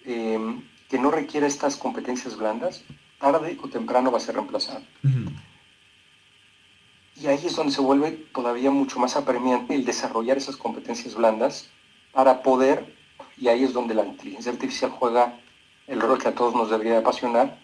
em, 0.04 0.62
que 0.88 0.98
no 0.98 1.10
requiere 1.10 1.46
estas 1.46 1.76
competencias 1.76 2.36
blandas, 2.36 2.84
tarde 3.18 3.56
o 3.62 3.68
temprano 3.68 4.10
va 4.10 4.18
a 4.18 4.20
ser 4.20 4.34
reemplazado. 4.34 4.82
Y 7.18 7.26
ahí 7.28 7.40
es 7.44 7.56
donde 7.56 7.72
se 7.72 7.80
vuelve 7.80 8.12
todavía 8.32 8.70
mucho 8.70 8.98
más 8.98 9.16
apremiante 9.16 9.74
el 9.74 9.84
desarrollar 9.84 10.36
esas 10.36 10.56
competencias 10.56 11.14
blandas 11.14 11.70
para 12.12 12.42
poder, 12.42 12.94
y 13.38 13.48
ahí 13.48 13.64
es 13.64 13.72
donde 13.72 13.94
la 13.94 14.04
inteligencia 14.04 14.52
artificial 14.52 14.90
juega 14.90 15.38
el 15.86 16.00
rol 16.00 16.18
que 16.18 16.28
a 16.28 16.34
todos 16.34 16.54
nos 16.54 16.70
debería 16.70 16.98
apasionar, 16.98 17.58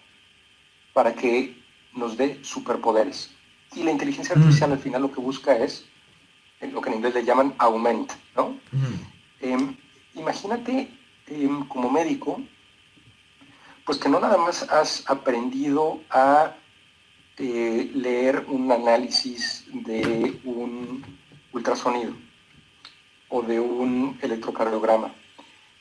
para 0.92 1.14
que 1.14 1.60
nos 1.94 2.16
dé 2.16 2.38
superpoderes. 2.42 3.30
Y 3.74 3.82
la 3.82 3.90
inteligencia 3.90 4.34
artificial 4.34 4.72
al 4.72 4.78
final 4.78 5.02
lo 5.02 5.12
que 5.12 5.20
busca 5.20 5.56
es 5.56 5.86
lo 6.70 6.80
que 6.80 6.90
en 6.90 6.96
inglés 6.96 7.14
le 7.14 7.24
llaman 7.24 7.54
aumento, 7.58 8.14
¿no? 8.36 8.50
Mm. 8.70 8.94
Em, 9.40 9.76
imagínate 10.14 10.88
em, 11.26 11.64
como 11.66 11.90
médico, 11.90 12.40
pues 13.84 13.98
que 13.98 14.08
no 14.08 14.20
nada 14.20 14.36
más 14.36 14.62
has 14.70 15.02
aprendido 15.08 16.00
a 16.10 16.54
eh, 17.38 17.90
leer 17.94 18.44
un 18.48 18.70
análisis 18.70 19.64
de 19.72 20.38
un 20.44 21.04
ultrasonido 21.52 22.14
o 23.28 23.42
de 23.42 23.58
un 23.58 24.18
electrocardiograma, 24.22 25.12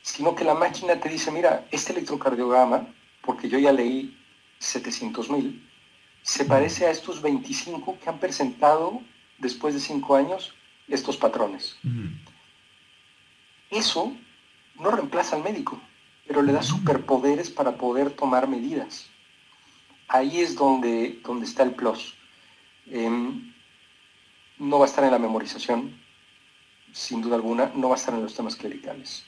sino 0.02 0.34
que 0.34 0.44
la 0.44 0.54
máquina 0.54 0.98
te 0.98 1.08
dice, 1.08 1.30
mira, 1.30 1.66
este 1.70 1.92
electrocardiograma, 1.92 2.88
porque 3.24 3.48
yo 3.48 3.58
ya 3.58 3.72
leí 3.72 4.18
700 4.58 5.30
mil, 5.30 5.68
se 6.22 6.44
parece 6.44 6.86
a 6.86 6.90
estos 6.90 7.20
25 7.20 7.98
que 8.02 8.08
han 8.08 8.18
presentado 8.18 9.00
después 9.38 9.74
de 9.74 9.80
5 9.80 10.16
años 10.16 10.54
estos 10.94 11.16
patrones. 11.16 11.76
Eso 13.70 14.12
no 14.78 14.90
reemplaza 14.90 15.36
al 15.36 15.42
médico, 15.42 15.80
pero 16.26 16.42
le 16.42 16.52
da 16.52 16.62
superpoderes 16.62 17.50
para 17.50 17.76
poder 17.76 18.10
tomar 18.10 18.48
medidas 18.48 19.10
ahí 20.12 20.40
es 20.40 20.54
donde, 20.54 21.18
donde 21.24 21.46
está 21.46 21.62
el 21.62 21.72
plus. 21.72 22.14
Em, 22.86 23.52
no 24.58 24.78
va 24.78 24.84
a 24.84 24.88
estar 24.88 25.04
en 25.04 25.10
la 25.10 25.18
memorización, 25.18 25.92
sin 26.92 27.22
duda 27.22 27.36
alguna, 27.36 27.72
no 27.74 27.88
va 27.88 27.94
a 27.94 27.98
estar 27.98 28.14
en 28.14 28.22
los 28.22 28.34
temas 28.34 28.54
clericales. 28.54 29.24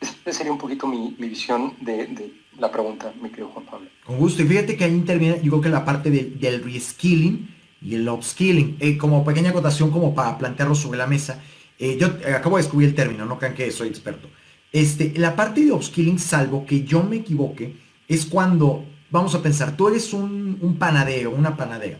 Esa 0.00 0.32
sería 0.32 0.52
un 0.52 0.58
poquito 0.58 0.86
mi, 0.86 1.14
visión 1.18 1.74
de, 1.80 2.32
la 2.58 2.72
pregunta, 2.72 3.12
mi 3.20 3.28
querido 3.28 3.48
Juan 3.48 3.66
Pablo. 3.66 3.88
Con 4.04 4.18
gusto. 4.18 4.42
Y 4.42 4.46
fíjate 4.46 4.76
que 4.76 4.84
ahí 4.84 4.92
interviene, 4.92 5.40
yo 5.42 5.50
creo 5.50 5.60
que 5.60 5.68
la 5.68 5.84
parte 5.84 6.10
del 6.10 6.64
reskilling 6.64 7.54
y 7.80 7.94
el 7.94 8.08
upskilling. 8.08 8.76
Eh, 8.80 8.96
como 8.96 9.24
pequeña 9.24 9.50
acotación, 9.50 9.90
como 9.90 10.14
para 10.14 10.38
plantearlo 10.38 10.74
sobre 10.74 10.98
la 10.98 11.06
mesa, 11.06 11.40
eh, 11.78 11.96
yo 11.98 12.08
acabo 12.34 12.56
de 12.56 12.62
descubrir 12.62 12.88
el 12.88 12.94
término, 12.94 13.24
no 13.24 13.38
crean 13.38 13.54
que 13.54 13.70
soy 13.70 13.88
experto. 13.88 14.28
Este, 14.72 15.14
la 15.16 15.34
parte 15.36 15.64
de 15.64 15.72
upskilling, 15.72 16.18
salvo 16.18 16.66
que 16.66 16.84
yo 16.84 17.02
me 17.02 17.16
equivoque, 17.16 17.74
es 18.06 18.26
cuando, 18.26 18.84
vamos 19.10 19.34
a 19.34 19.42
pensar, 19.42 19.76
tú 19.76 19.88
eres 19.88 20.12
un, 20.12 20.58
un 20.60 20.76
panadero, 20.76 21.30
una 21.30 21.56
panadera, 21.56 21.98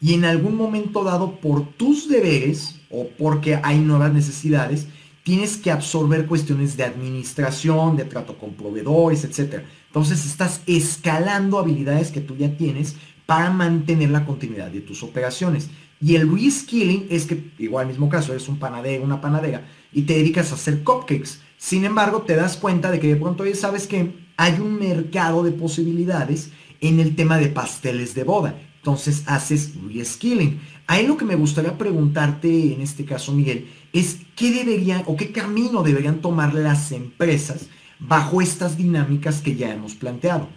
y 0.00 0.14
en 0.14 0.24
algún 0.24 0.56
momento 0.56 1.04
dado 1.04 1.40
por 1.40 1.66
tus 1.72 2.08
deberes 2.08 2.80
o 2.90 3.08
porque 3.18 3.58
hay 3.62 3.78
nuevas 3.78 4.12
necesidades, 4.12 4.86
tienes 5.28 5.58
que 5.58 5.70
absorber 5.70 6.26
cuestiones 6.26 6.76
de 6.76 6.84
administración, 6.84 7.96
de 7.96 8.04
trato 8.04 8.38
con 8.38 8.54
proveedores, 8.54 9.24
etc. 9.24 9.62
Entonces 9.88 10.24
estás 10.24 10.62
escalando 10.66 11.58
habilidades 11.58 12.10
que 12.10 12.22
tú 12.22 12.34
ya 12.36 12.56
tienes 12.56 12.96
para 13.28 13.50
mantener 13.50 14.08
la 14.08 14.24
continuidad 14.24 14.70
de 14.70 14.80
tus 14.80 15.02
operaciones. 15.02 15.68
Y 16.00 16.14
el 16.14 16.32
reskilling 16.34 17.08
es 17.10 17.26
que, 17.26 17.50
igual 17.58 17.86
mismo 17.86 18.08
caso, 18.08 18.32
eres 18.32 18.48
un 18.48 18.58
panadero, 18.58 19.04
una 19.04 19.20
panadera, 19.20 19.68
y 19.92 20.02
te 20.02 20.14
dedicas 20.14 20.50
a 20.50 20.54
hacer 20.54 20.82
cupcakes. 20.82 21.40
Sin 21.58 21.84
embargo, 21.84 22.22
te 22.22 22.36
das 22.36 22.56
cuenta 22.56 22.90
de 22.90 22.98
que 22.98 23.08
de 23.08 23.16
pronto 23.16 23.44
ya 23.44 23.54
sabes 23.54 23.86
que 23.86 24.14
hay 24.38 24.58
un 24.60 24.78
mercado 24.78 25.42
de 25.42 25.52
posibilidades 25.52 26.52
en 26.80 27.00
el 27.00 27.16
tema 27.16 27.36
de 27.36 27.48
pasteles 27.48 28.14
de 28.14 28.24
boda. 28.24 28.58
Entonces 28.76 29.24
haces 29.26 29.74
reskilling. 29.92 30.62
Ahí 30.86 31.06
lo 31.06 31.18
que 31.18 31.26
me 31.26 31.36
gustaría 31.36 31.76
preguntarte 31.76 32.72
en 32.72 32.80
este 32.80 33.04
caso, 33.04 33.34
Miguel, 33.34 33.68
es 33.92 34.20
qué 34.36 34.52
deberían 34.52 35.02
o 35.04 35.16
qué 35.16 35.32
camino 35.32 35.82
deberían 35.82 36.22
tomar 36.22 36.54
las 36.54 36.92
empresas 36.92 37.66
bajo 37.98 38.40
estas 38.40 38.78
dinámicas 38.78 39.42
que 39.42 39.54
ya 39.54 39.70
hemos 39.70 39.94
planteado. 39.94 40.48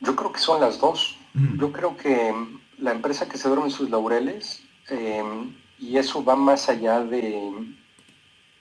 Yo 0.00 0.14
creo 0.14 0.32
que 0.32 0.40
son 0.40 0.60
las 0.60 0.78
dos. 0.78 1.18
Yo 1.58 1.70
creo 1.70 1.96
que 1.96 2.34
la 2.78 2.92
empresa 2.92 3.28
que 3.28 3.36
se 3.36 3.48
duerme 3.48 3.66
en 3.66 3.70
sus 3.70 3.90
laureles, 3.90 4.62
em, 4.88 5.54
y 5.78 5.98
eso 5.98 6.24
va 6.24 6.34
más 6.34 6.68
allá 6.70 7.00
de 7.00 7.52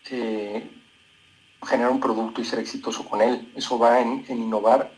eh, 0.10 0.70
generar 1.66 1.92
un 1.92 2.00
producto 2.00 2.42
y 2.42 2.46
ser 2.46 2.60
exitoso 2.60 3.06
con 3.06 3.22
él, 3.22 3.50
eso 3.56 3.80
va 3.80 4.02
en, 4.02 4.26
innovar 4.28 4.92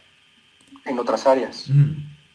en 0.86 1.00
otras 1.00 1.28
áreas. 1.28 1.70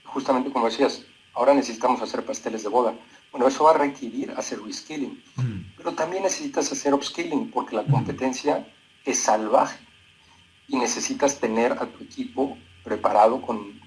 Justamente 0.04 0.50
como 0.52 0.66
decías, 0.66 1.04
ahora 1.35 1.54
necesitamos 1.54 2.00
hacer 2.02 2.25
pasteles 2.25 2.62
de 2.62 2.68
boda. 2.68 2.94
Bueno, 3.30 3.49
eso 3.49 3.64
va 3.64 3.71
a 3.73 3.78
requerir 3.78 4.32
hacer 4.37 4.61
reskilling, 4.62 5.23
pero 5.76 5.92
también 5.94 6.23
necesitas 6.23 6.71
hacer 6.71 6.94
upskilling 6.94 7.50
porque 7.50 7.76
la 7.76 7.85
competencia 7.85 8.66
es 9.04 9.18
salvaje 9.18 9.78
y 10.68 10.76
necesitas 10.76 11.40
tener 11.40 11.73
a 11.73 11.87
tu 11.87 12.04
equipo 12.04 12.56
preparado 12.85 13.40
con 13.40 13.82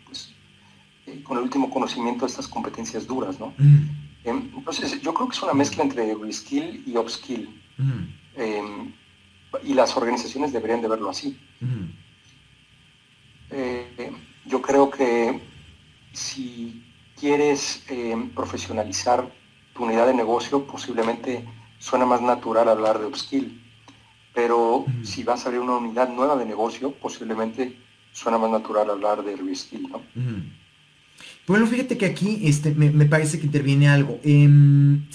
con 1.24 1.38
el 1.38 1.44
último 1.44 1.70
conocimiento 1.70 2.26
de 2.26 2.32
estas 2.32 2.48
competencias 2.48 3.06
duras, 3.06 3.40
¿no? 3.40 3.54
Mm. 3.58 4.06
Em, 4.24 4.52
entonces, 4.56 5.02
yo 5.02 5.14
creo 5.14 5.28
que 5.28 5.36
es 5.36 5.44
una 5.44 5.54
mezcla 5.54 5.84
entre 5.84 6.16
reskill 6.16 6.84
y 6.86 6.98
upskill. 6.98 7.50
Mm. 7.78 8.04
Em, 8.36 8.94
y 9.64 9.74
las 9.74 9.96
organizaciones 9.96 10.52
deberían 10.52 10.82
de 10.82 10.88
verlo 10.88 11.10
así. 11.10 11.38
Mm. 11.62 11.86
Eh, 13.52 14.12
yo 14.46 14.62
creo 14.62 14.90
que 14.90 15.40
si 16.12 16.84
quieres 17.20 17.84
em, 17.88 18.30
profesionalizar 18.30 19.32
tu 19.74 19.84
unidad 19.84 20.08
de 20.08 20.14
negocio, 20.14 20.66
posiblemente 20.66 21.46
suena 21.80 22.06
más 22.06 22.22
natural 22.22 22.68
hablar 22.68 23.00
de 23.00 23.06
upskill. 23.06 23.62
Pero 24.34 24.86
si 25.04 25.24
vas 25.24 25.46
a 25.46 25.48
abrir 25.48 25.62
una 25.62 25.78
unidad 25.78 26.10
nueva 26.10 26.36
de 26.36 26.46
negocio, 26.46 26.92
posiblemente 26.92 27.78
suena 28.12 28.38
más 28.38 28.50
natural 28.50 28.90
hablar 28.90 29.24
de 29.24 29.36
reskill, 29.38 29.88
¿no? 29.90 30.02
Bueno, 31.48 31.68
fíjate 31.68 31.98
que 31.98 32.08
aquí 32.08 32.42
este, 32.44 32.72
me, 32.74 33.06
parece 33.06 33.40
que 33.40 33.46
interviene 33.46 33.88
algo. 33.88 34.20
Em, 34.24 35.06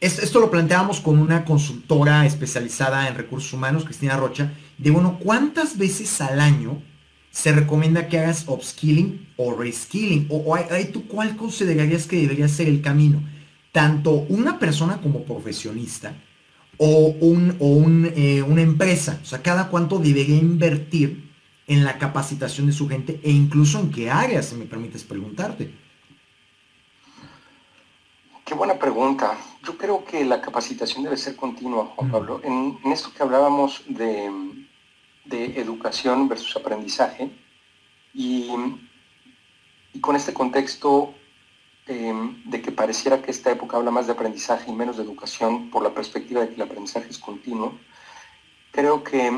esto, 0.00 0.40
lo 0.40 0.50
planteábamos 0.50 1.00
con 1.00 1.18
una 1.18 1.44
consultora 1.44 2.26
especializada 2.26 3.08
en 3.08 3.14
recursos 3.14 3.52
humanos, 3.52 3.84
Cristina 3.84 4.16
Rocha, 4.16 4.52
de 4.76 4.90
bueno, 4.90 5.18
¿cuántas 5.20 5.78
veces 5.78 6.20
al 6.20 6.40
año 6.40 6.82
se 7.30 7.52
recomienda 7.52 8.08
que 8.08 8.18
hagas 8.18 8.44
upskilling 8.46 9.26
o 9.36 9.54
reskilling? 9.54 10.26
O, 10.28 10.54
hay, 10.54 10.86
tú 10.86 11.06
cuál 11.06 11.36
considerarías 11.36 12.06
que 12.06 12.16
debería 12.16 12.48
ser 12.48 12.68
el 12.68 12.82
camino? 12.82 13.22
Tanto 13.70 14.10
una 14.10 14.58
persona 14.58 15.00
como 15.00 15.24
profesionista 15.24 16.14
o, 16.76 17.14
un, 17.20 17.56
o 17.58 17.82
eh, 18.16 18.42
una 18.42 18.60
empresa, 18.60 19.18
o 19.22 19.24
sea, 19.24 19.40
cada 19.40 19.68
cuánto 19.68 19.98
debería 19.98 20.36
invertir 20.36 21.31
en 21.72 21.84
la 21.84 21.96
capacitación 21.96 22.66
de 22.66 22.74
su 22.74 22.86
gente 22.86 23.18
e 23.22 23.30
incluso 23.30 23.80
en 23.80 23.90
qué 23.90 24.10
áreas, 24.10 24.46
si 24.46 24.56
me 24.56 24.66
permites 24.66 25.04
preguntarte. 25.04 25.72
Qué 28.44 28.52
buena 28.52 28.78
pregunta. 28.78 29.38
Yo 29.64 29.78
creo 29.78 30.04
que 30.04 30.22
la 30.26 30.42
capacitación 30.42 31.02
debe 31.02 31.16
ser 31.16 31.34
continua, 31.34 31.86
Juan 31.96 32.10
Pablo. 32.10 32.40
En, 32.44 32.78
esto 32.92 33.10
que 33.14 33.22
hablábamos 33.22 33.84
de, 33.88 34.30
educación 35.30 36.28
versus 36.28 36.54
aprendizaje, 36.56 37.30
y, 38.12 38.50
con 40.02 40.14
este 40.14 40.34
contexto 40.34 41.14
em, 41.86 42.42
de 42.50 42.60
que 42.60 42.70
pareciera 42.70 43.22
que 43.22 43.30
esta 43.30 43.50
época 43.50 43.78
habla 43.78 43.90
más 43.90 44.06
de 44.06 44.12
aprendizaje 44.12 44.70
y 44.70 44.74
menos 44.74 44.98
de 44.98 45.04
educación 45.04 45.70
por 45.70 45.82
la 45.82 45.94
perspectiva 45.94 46.42
de 46.42 46.48
que 46.48 46.56
el 46.56 46.62
aprendizaje 46.62 47.08
es 47.08 47.18
continuo, 47.18 47.78
creo 48.72 49.02
que 49.02 49.30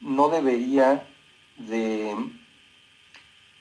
no 0.00 0.28
debería 0.30 1.06
de, 1.58 2.14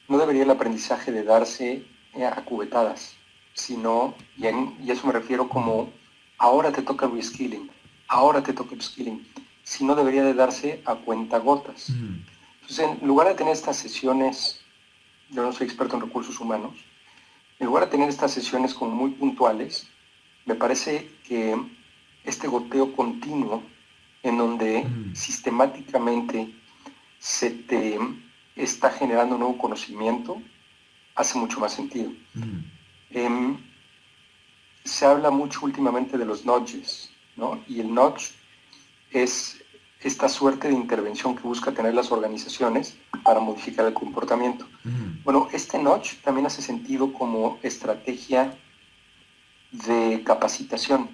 no 0.07 0.17
debería 0.17 0.43
el 0.43 0.51
aprendizaje 0.51 1.11
de 1.11 1.23
darse 1.23 1.85
eh, 2.13 2.25
a 2.25 2.43
cubetadas, 2.45 3.15
sino, 3.53 4.15
y, 4.37 4.45
y 4.47 4.91
eso 4.91 5.07
me 5.07 5.13
refiero 5.13 5.47
como, 5.49 5.91
ahora 6.37 6.71
te 6.71 6.81
toca 6.81 7.07
reskilling, 7.07 7.69
ahora 8.07 8.41
te 8.43 8.53
toca 8.53 8.75
upskilling, 8.75 9.25
sino 9.63 9.95
debería 9.95 10.23
de 10.23 10.33
darse 10.33 10.81
a 10.85 10.95
cuentagotas. 10.95 11.89
Entonces, 12.61 12.79
en 12.79 13.07
lugar 13.07 13.27
de 13.27 13.35
tener 13.35 13.53
estas 13.53 13.77
sesiones, 13.77 14.61
yo 15.29 15.43
no 15.43 15.51
soy 15.51 15.67
experto 15.67 15.95
en 15.95 16.01
recursos 16.01 16.39
humanos, 16.39 16.75
en 17.59 17.67
lugar 17.67 17.85
de 17.85 17.91
tener 17.91 18.09
estas 18.09 18.31
sesiones 18.31 18.73
como 18.73 18.91
muy 18.91 19.11
puntuales, 19.11 19.87
me 20.45 20.55
parece 20.55 21.09
que 21.23 21.57
este 22.23 22.47
goteo 22.47 22.95
continuo 22.95 23.63
en 24.23 24.37
donde 24.37 24.85
sistemáticamente 25.13 26.53
se 27.25 27.49
te 27.49 27.97
está 28.55 28.91
generando 28.91 29.35
nuevo 29.35 29.57
conocimiento, 29.57 30.39
hace 31.15 31.39
mucho 31.39 31.59
más 31.59 31.73
sentido. 31.73 32.11
Mm. 32.35 32.59
Em, 33.09 33.57
se 34.83 35.07
habla 35.07 35.31
mucho 35.31 35.61
últimamente 35.63 36.19
de 36.19 36.25
los 36.25 36.45
nudges, 36.45 37.09
¿no? 37.35 37.63
Y 37.67 37.79
el 37.79 37.91
nudge 37.91 38.35
es 39.09 39.59
esta 40.01 40.29
suerte 40.29 40.67
de 40.67 40.75
intervención 40.75 41.35
que 41.35 41.41
busca 41.41 41.71
tener 41.71 41.95
las 41.95 42.11
organizaciones 42.11 42.95
para 43.23 43.39
modificar 43.39 43.87
el 43.87 43.93
comportamiento. 43.95 44.67
Mm. 44.83 45.23
Bueno, 45.23 45.47
este 45.51 45.79
nudge 45.79 46.21
también 46.23 46.45
hace 46.45 46.61
sentido 46.61 47.11
como 47.11 47.57
estrategia 47.63 48.55
de 49.71 50.21
capacitación 50.23 51.09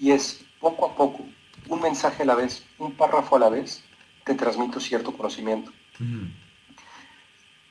y 0.00 0.10
es 0.10 0.44
poco 0.58 0.86
a 0.86 0.96
poco, 0.96 1.24
un 1.68 1.80
mensaje 1.80 2.24
a 2.24 2.26
la 2.26 2.34
vez, 2.34 2.64
un 2.78 2.92
párrafo 2.94 3.36
a 3.36 3.38
la 3.38 3.48
vez, 3.48 3.84
te 4.24 4.34
transmito 4.34 4.80
cierto 4.80 5.12
conocimiento. 5.12 5.72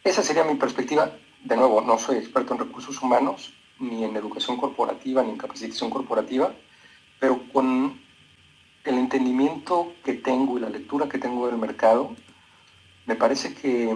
Esa 0.04 0.24
sería 0.24 0.44
mi 0.44 0.56
perspectiva. 0.56 1.12
De 1.44 1.56
nuevo, 1.56 1.82
no 1.82 1.98
soy 1.98 2.18
experto 2.18 2.54
en 2.54 2.60
recursos 2.60 3.02
humanos, 3.02 3.54
ni 3.80 4.04
en 4.04 4.16
educación 4.16 4.58
corporativa, 4.58 5.24
ni 5.24 5.32
en 5.32 5.38
capacitación 5.38 5.90
corporativa, 5.90 6.54
pero 7.20 7.42
con 7.52 8.00
el 8.84 8.98
entendimiento 8.98 9.94
que 10.04 10.14
tengo 10.14 10.58
y 10.58 10.62
la 10.62 10.70
lectura 10.70 11.10
que 11.10 11.18
tengo 11.18 11.48
del 11.48 11.58
mercado, 11.58 12.16
me 13.06 13.16
parece 13.16 13.54
que 13.54 13.96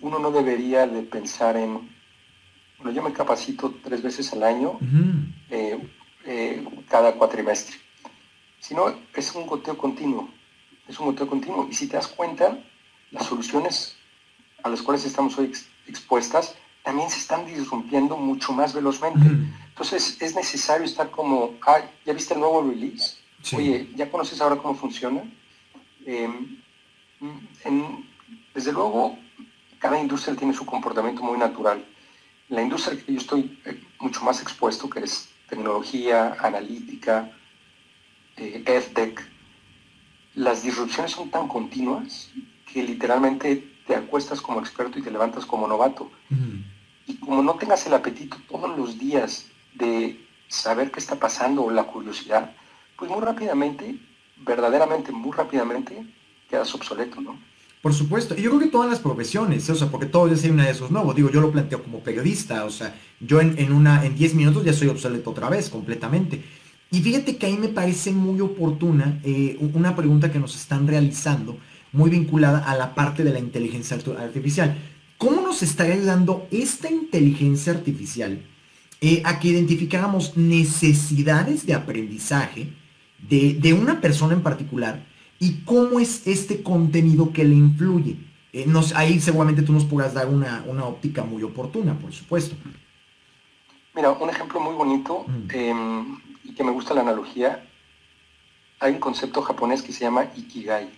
uno 0.00 0.18
no 0.18 0.30
debería 0.30 0.86
de 0.86 1.02
pensar 1.02 1.56
en, 1.56 1.90
bueno, 2.78 2.92
yo 2.92 3.02
me 3.02 3.12
capacito 3.12 3.74
tres 3.82 4.02
veces 4.02 4.32
al 4.32 4.42
año, 4.42 4.78
eh, 5.50 5.78
eh, 6.24 6.64
cada 6.88 7.14
cuatrimestre, 7.14 7.76
sino 8.60 8.94
es 9.14 9.34
un 9.34 9.46
goteo 9.46 9.76
continuo 9.76 10.28
es 10.90 10.98
un 10.98 11.06
motor 11.06 11.28
continuo. 11.28 11.68
Y 11.70 11.74
si 11.74 11.86
te 11.86 11.96
das 11.96 12.08
cuenta, 12.08 12.58
las 13.12 13.26
soluciones 13.26 13.96
a 14.62 14.68
las 14.68 14.82
cuales 14.82 15.04
estamos 15.04 15.38
hoy 15.38 15.52
expuestas 15.86 16.54
también 16.82 17.08
se 17.10 17.18
están 17.18 17.46
disrumpiendo 17.46 18.16
mucho 18.16 18.52
más 18.52 18.74
velozmente. 18.74 19.26
Entonces 19.68 20.20
es 20.20 20.34
necesario 20.34 20.84
estar 20.84 21.10
como, 21.10 21.54
ah, 21.66 21.80
¿ya 22.04 22.12
viste 22.12 22.34
el 22.34 22.40
nuevo 22.40 22.62
release? 22.62 23.16
Oye, 23.56 23.88
¿ya 23.94 24.10
conoces 24.10 24.40
ahora 24.40 24.56
cómo 24.56 24.74
funciona? 24.74 25.22
Em, 26.04 26.58
desde 28.54 28.72
luego, 28.72 29.16
cada 29.78 29.98
industria 29.98 30.34
tiene 30.36 30.52
su 30.52 30.66
comportamiento 30.66 31.22
muy 31.22 31.38
natural. 31.38 31.84
La 32.48 32.62
industria 32.62 33.02
que 33.02 33.12
yo 33.12 33.20
estoy 33.20 33.58
eh, 33.64 33.80
mucho 34.00 34.22
más 34.22 34.42
expuesto, 34.42 34.90
que 34.90 35.00
es 35.00 35.28
tecnología, 35.48 36.36
analítica, 36.40 37.30
eh, 38.36 38.62
EdTech, 38.66 39.29
las 40.34 40.62
disrupciones 40.62 41.12
son 41.12 41.30
tan 41.30 41.48
continuas 41.48 42.30
que 42.72 42.82
literalmente 42.82 43.68
te 43.86 43.94
acuestas 43.96 44.40
como 44.40 44.60
experto 44.60 44.98
y 44.98 45.02
te 45.02 45.10
levantas 45.10 45.44
como 45.44 45.66
novato. 45.66 46.10
y 47.06 47.16
como 47.16 47.42
no 47.42 47.56
tengas 47.56 47.86
el 47.86 47.94
apetito 47.94 48.36
todos 48.48 48.76
los 48.78 48.98
días 48.98 49.46
de 49.74 50.24
saber 50.48 50.90
qué 50.90 51.00
está 51.00 51.16
pasando 51.16 51.64
o 51.64 51.70
la 51.70 51.84
curiosidad, 51.84 52.52
pues 52.96 53.10
muy 53.10 53.20
rápidamente, 53.20 53.98
verdaderamente 54.36 55.10
muy 55.10 55.32
rápidamente, 55.32 56.04
quedas 56.48 56.74
obsoleto, 56.74 57.20
¿no? 57.20 57.38
Por 57.82 57.94
supuesto, 57.94 58.34
y 58.36 58.42
yo 58.42 58.50
creo 58.50 58.60
que 58.60 58.66
todas 58.66 58.90
las 58.90 58.98
profesiones, 58.98 59.68
o 59.70 59.74
sea, 59.74 59.88
porque 59.88 60.04
todos 60.04 60.30
ya 60.30 60.46
hay 60.46 60.52
una 60.52 60.66
de 60.66 60.72
esos 60.72 60.90
nuevos, 60.90 61.16
digo, 61.16 61.30
yo 61.30 61.40
lo 61.40 61.50
planteo 61.50 61.82
como 61.82 62.00
periodista, 62.00 62.66
o 62.66 62.70
sea, 62.70 62.94
yo 63.20 63.40
en, 63.40 63.72
una, 63.72 64.04
en 64.04 64.14
10 64.14 64.34
minutos 64.34 64.64
ya 64.64 64.74
soy 64.74 64.88
obsoleto 64.88 65.30
otra 65.30 65.48
vez, 65.48 65.70
completamente. 65.70 66.44
Y 66.90 67.00
fíjate 67.00 67.36
que 67.36 67.46
ahí 67.46 67.56
me 67.56 67.68
parece 67.68 68.10
muy 68.12 68.40
oportuna 68.40 69.20
eh, 69.22 69.56
una 69.74 69.94
pregunta 69.94 70.32
que 70.32 70.40
nos 70.40 70.56
están 70.56 70.86
realizando, 70.86 71.58
muy 71.92 72.10
vinculada 72.10 72.58
a 72.58 72.76
la 72.76 72.94
parte 72.94 73.24
de 73.24 73.32
la 73.32 73.38
inteligencia 73.38 73.96
artificial. 74.18 74.76
¿Cómo 75.18 75.40
nos 75.40 75.62
está 75.62 75.84
ayudando 75.84 76.48
esta 76.50 76.90
inteligencia 76.90 77.72
artificial 77.72 78.42
eh, 79.00 79.22
a 79.24 79.38
que 79.38 79.48
identificáramos 79.48 80.36
necesidades 80.36 81.66
de 81.66 81.74
aprendizaje 81.74 82.72
de, 83.28 83.54
de 83.54 83.72
una 83.72 84.00
persona 84.00 84.34
en 84.34 84.42
particular? 84.42 85.10
y 85.40 85.64
cómo 85.64 85.98
es 85.98 86.26
este 86.26 86.62
contenido 86.62 87.32
que 87.32 87.44
le 87.44 87.56
influye. 87.56 88.16
Eh, 88.52 88.66
ahí 88.94 89.18
seguramente 89.20 89.62
tú 89.62 89.72
nos 89.72 89.84
podrás 89.84 90.14
dar 90.14 90.28
una, 90.28 90.62
óptica 90.86 91.24
muy 91.24 91.42
oportuna, 91.42 91.98
por 91.98 92.12
supuesto. 92.12 92.54
Mira, 93.94 94.10
un 94.12 94.28
ejemplo 94.28 94.60
muy 94.60 94.74
bonito 94.74 95.24
em, 95.48 96.18
y 96.50 96.54
que 96.54 96.64
me 96.64 96.70
gusta 96.70 96.94
la 96.94 97.02
analogía, 97.02 97.64
hay 98.80 98.92
un 98.94 99.00
concepto 99.00 99.40
japonés 99.42 99.82
que 99.82 99.92
se 99.92 100.00
llama 100.00 100.26
Ikigai. 100.36 100.90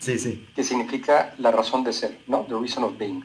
Sí, 0.00 0.18
sí. 0.18 0.46
Que 0.54 0.64
significa 0.64 1.34
la 1.38 1.50
razón 1.50 1.84
de 1.84 1.92
ser, 1.92 2.20
¿no? 2.26 2.40
The 2.48 2.54
reason 2.54 2.84
of 2.84 2.96
being. 2.98 3.22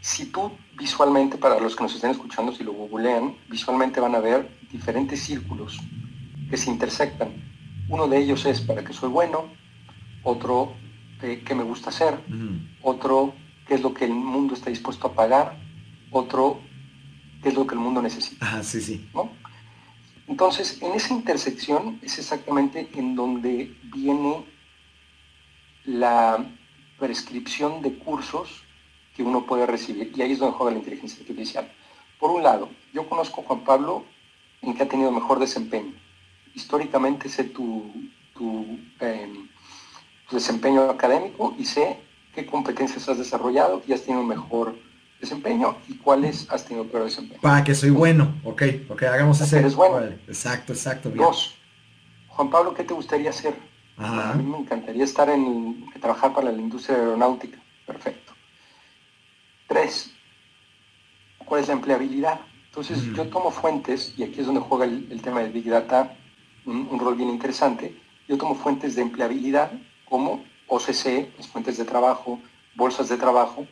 Si 0.00 0.26
tú 0.26 0.52
visualmente, 0.76 1.36
para 1.36 1.60
los 1.60 1.76
que 1.76 1.82
nos 1.82 1.94
estén 1.94 2.10
escuchando, 2.10 2.52
si 2.52 2.64
lo 2.64 2.72
googlean, 2.72 3.36
visualmente 3.48 4.00
van 4.00 4.14
a 4.14 4.20
ver 4.20 4.48
diferentes 4.70 5.20
círculos 5.20 5.78
que 6.48 6.56
se 6.56 6.70
intersectan 6.70 7.50
uno 7.90 8.06
de 8.06 8.18
ellos 8.18 8.46
es 8.46 8.60
para 8.60 8.84
qué 8.84 8.92
soy 8.92 9.10
bueno, 9.10 9.48
otro 10.22 10.74
eh, 11.22 11.42
qué 11.44 11.54
me 11.54 11.64
gusta 11.64 11.90
hacer, 11.90 12.18
otro 12.82 13.34
qué 13.66 13.74
es 13.74 13.82
lo 13.82 13.92
que 13.92 14.04
el 14.04 14.14
mundo 14.14 14.54
está 14.54 14.70
dispuesto 14.70 15.08
a 15.08 15.12
pagar, 15.12 15.58
otro 16.10 16.60
qué 17.42 17.48
es 17.48 17.54
lo 17.54 17.66
que 17.66 17.74
el 17.74 17.80
mundo 17.80 18.00
necesita. 18.00 18.58
Ah, 18.58 18.62
sí, 18.62 18.80
sí. 18.80 19.08
Entonces, 20.40 20.80
en 20.80 20.92
esa 20.92 21.12
intersección 21.12 22.00
es 22.00 22.18
exactamente 22.18 22.88
en 22.94 23.14
donde 23.14 23.76
viene 23.92 24.46
la 25.84 26.46
prescripción 26.98 27.82
de 27.82 27.98
cursos 27.98 28.62
que 29.14 29.22
uno 29.22 29.44
puede 29.44 29.66
recibir. 29.66 30.10
Y 30.16 30.22
ahí 30.22 30.32
es 30.32 30.38
donde 30.38 30.56
juega 30.56 30.72
la 30.72 30.78
inteligencia 30.78 31.20
artificial. 31.20 31.70
Por 32.18 32.30
un 32.30 32.42
lado, 32.42 32.70
yo 32.94 33.06
conozco 33.06 33.42
a 33.42 33.44
Juan 33.44 33.64
Pablo 33.64 34.06
en 34.62 34.72
que 34.72 34.82
ha 34.82 34.88
tenido 34.88 35.12
mejor 35.12 35.38
desempeño 35.38 35.92
históricamente 36.54 37.28
sé 37.28 37.44
tu, 37.44 37.92
em, 39.00 39.48
tu, 40.26 40.34
desempeño 40.34 40.84
académico 40.84 41.54
y 41.58 41.66
sé 41.66 41.98
qué 42.34 42.46
competencias 42.46 43.06
has 43.10 43.18
desarrollado 43.18 43.82
y 43.86 43.92
has 43.92 44.04
tenido 44.04 44.24
mejor 44.24 44.74
desempeño 45.20 45.76
y 45.88 45.94
cuáles 45.94 46.50
has 46.50 46.64
tenido 46.64 46.86
peor 46.86 47.04
desempeño. 47.04 47.40
Para 47.40 47.62
que 47.62 47.74
soy 47.74 47.90
bueno, 47.90 48.34
ok, 48.44 48.62
ok, 48.88 49.02
hagamos 49.04 49.40
ese. 49.40 49.58
Eres 49.58 49.74
bueno. 49.74 49.98
Exacto, 50.26 50.72
exacto. 50.72 51.10
Dos, 51.10 51.54
Juan 52.28 52.50
Pablo, 52.50 52.74
¿qué 52.74 52.84
te 52.84 52.94
gustaría 52.94 53.30
hacer? 53.30 53.54
A 53.96 54.32
mí 54.32 54.42
me 54.42 54.58
encantaría 54.58 55.04
estar 55.04 55.28
en, 55.28 55.84
trabajar 56.00 56.32
para 56.32 56.50
la 56.50 56.58
industria 56.58 56.96
aeronáutica. 56.96 57.58
Perfecto. 57.86 58.32
Tres, 59.68 60.10
¿cuál 61.44 61.60
es 61.60 61.68
la 61.68 61.74
empleabilidad? 61.74 62.40
Entonces, 62.66 63.04
yo 63.14 63.26
tomo 63.28 63.50
fuentes, 63.50 64.14
y 64.16 64.22
aquí 64.22 64.40
es 64.40 64.46
donde 64.46 64.60
juega 64.60 64.84
el 64.84 65.20
tema 65.20 65.40
del 65.40 65.52
Big 65.52 65.68
Data, 65.68 66.16
un, 66.66 66.98
rol 66.98 67.16
bien 67.16 67.28
interesante. 67.28 67.96
Yo 68.28 68.38
tomo 68.38 68.54
fuentes 68.54 68.94
de 68.94 69.02
empleabilidad 69.02 69.72
como 70.08 70.44
OCC, 70.68 71.30
las 71.36 71.48
fuentes 71.48 71.78
de 71.78 71.84
trabajo, 71.84 72.38
bolsas 72.74 73.08
de 73.08 73.16
trabajo, 73.16 73.66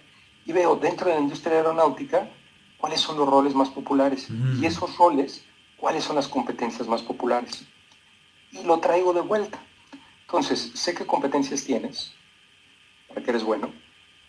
y 0.48 0.52
veo 0.52 0.76
dentro 0.76 1.08
de 1.08 1.14
la 1.14 1.20
industria 1.20 1.58
aeronáutica 1.58 2.26
cuáles 2.78 3.00
son 3.00 3.18
los 3.18 3.28
roles 3.28 3.54
más 3.54 3.68
populares. 3.68 4.28
Y 4.58 4.64
esos 4.64 4.96
roles, 4.96 5.44
cuáles 5.76 6.04
son 6.04 6.16
las 6.16 6.26
competencias 6.26 6.88
más 6.88 7.02
populares. 7.02 7.66
Y 8.50 8.62
lo 8.62 8.80
traigo 8.80 9.12
de 9.12 9.20
vuelta. 9.20 9.60
Entonces, 10.22 10.72
sé 10.74 10.94
qué 10.94 11.04
competencias 11.04 11.64
tienes, 11.64 12.14
para 13.08 13.22
que 13.22 13.30
eres 13.30 13.44
bueno, 13.44 13.74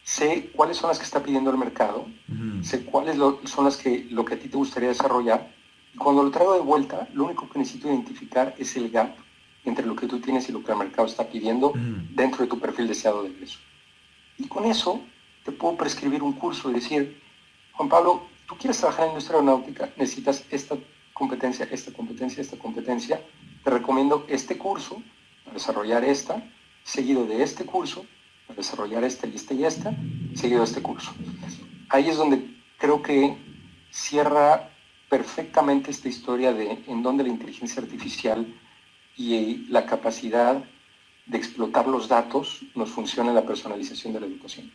sé 0.03 0.51
cuáles 0.53 0.75
son 0.75 0.89
las 0.89 0.99
que 0.99 1.05
está 1.05 1.23
pidiendo 1.23 1.51
el 1.51 1.57
mercado, 1.57 2.05
sé 2.63 2.83
cuáles 2.83 3.15
son 3.45 3.63
las 3.63 3.77
que 3.77 4.05
lo 4.09 4.25
que 4.25 4.33
a 4.33 4.39
ti 4.39 4.49
te 4.49 4.57
gustaría 4.57 4.89
desarrollar. 4.89 5.55
Cuando 5.97 6.21
lo 6.21 6.31
traigo 6.31 6.53
de 6.53 6.59
vuelta, 6.59 7.07
lo 7.13 7.25
único 7.25 7.49
que 7.49 7.59
necesito 7.59 7.87
identificar 7.87 8.55
es 8.57 8.75
el 8.75 8.89
gap 8.89 9.15
entre 9.63 9.85
lo 9.85 9.95
que 9.95 10.07
tú 10.07 10.19
tienes 10.19 10.49
y 10.49 10.51
lo 10.51 10.63
que 10.65 10.71
el 10.73 10.77
mercado 10.77 11.07
está 11.07 11.29
pidiendo 11.29 11.71
dentro 12.11 12.43
de 12.43 12.47
tu 12.47 12.59
perfil 12.59 12.89
deseado 12.89 13.23
de 13.23 13.29
ingreso. 13.29 13.59
Y 14.37 14.47
con 14.47 14.65
eso 14.65 15.01
puedo 15.51 15.77
prescribir 15.77 16.23
un 16.23 16.33
curso 16.33 16.69
y 16.69 16.73
decir, 16.73 17.21
Juan 17.73 17.89
Pablo, 17.89 18.27
tú 18.47 18.55
quieres 18.57 18.77
trabajar 18.77 19.01
en 19.01 19.07
la 19.07 19.13
industria 19.13 19.39
aeronáutica, 19.39 19.89
necesitas 19.97 20.43
esta 20.49 20.77
competencia, 21.13 21.67
esta 21.71 21.91
competencia, 21.93 22.41
esta 22.41 22.57
competencia. 22.57 23.21
Te 23.63 23.69
recomiendo 23.69 24.25
este 24.27 24.57
curso 24.57 25.01
para 25.43 25.55
desarrollar 25.55 26.03
esta, 26.03 26.43
seguido 26.83 27.25
de 27.25 27.43
este 27.43 27.65
curso 27.65 28.05
para 28.49 28.57
desarrollar 28.57 29.03
esta 29.03 29.27
y 29.27 29.35
esta 29.35 29.53
y 29.53 29.63
esta, 29.63 29.95
seguido 30.33 30.61
de 30.61 30.65
este 30.65 30.81
curso. 30.81 31.11
Ahí 31.89 32.09
es 32.09 32.17
donde 32.17 32.43
creo 32.79 33.01
que 33.03 33.37
cierra 33.91 34.71
perfectamente 35.07 35.91
esta 35.91 36.09
historia 36.09 36.51
de 36.51 36.83
en 36.87 37.03
dónde 37.03 37.23
la 37.23 37.29
inteligencia 37.29 37.81
artificial 37.81 38.47
y 39.15 39.67
la 39.67 39.85
capacidad 39.85 40.63
de 41.29 41.37
explotar 41.37 41.87
los 41.87 42.09
datos 42.09 42.61
nos 42.75 42.89
funciona 42.89 43.31
la 43.31 43.45
personalización 43.45 44.13
de 44.13 44.19
la 44.19 44.25
educación. 44.25 44.71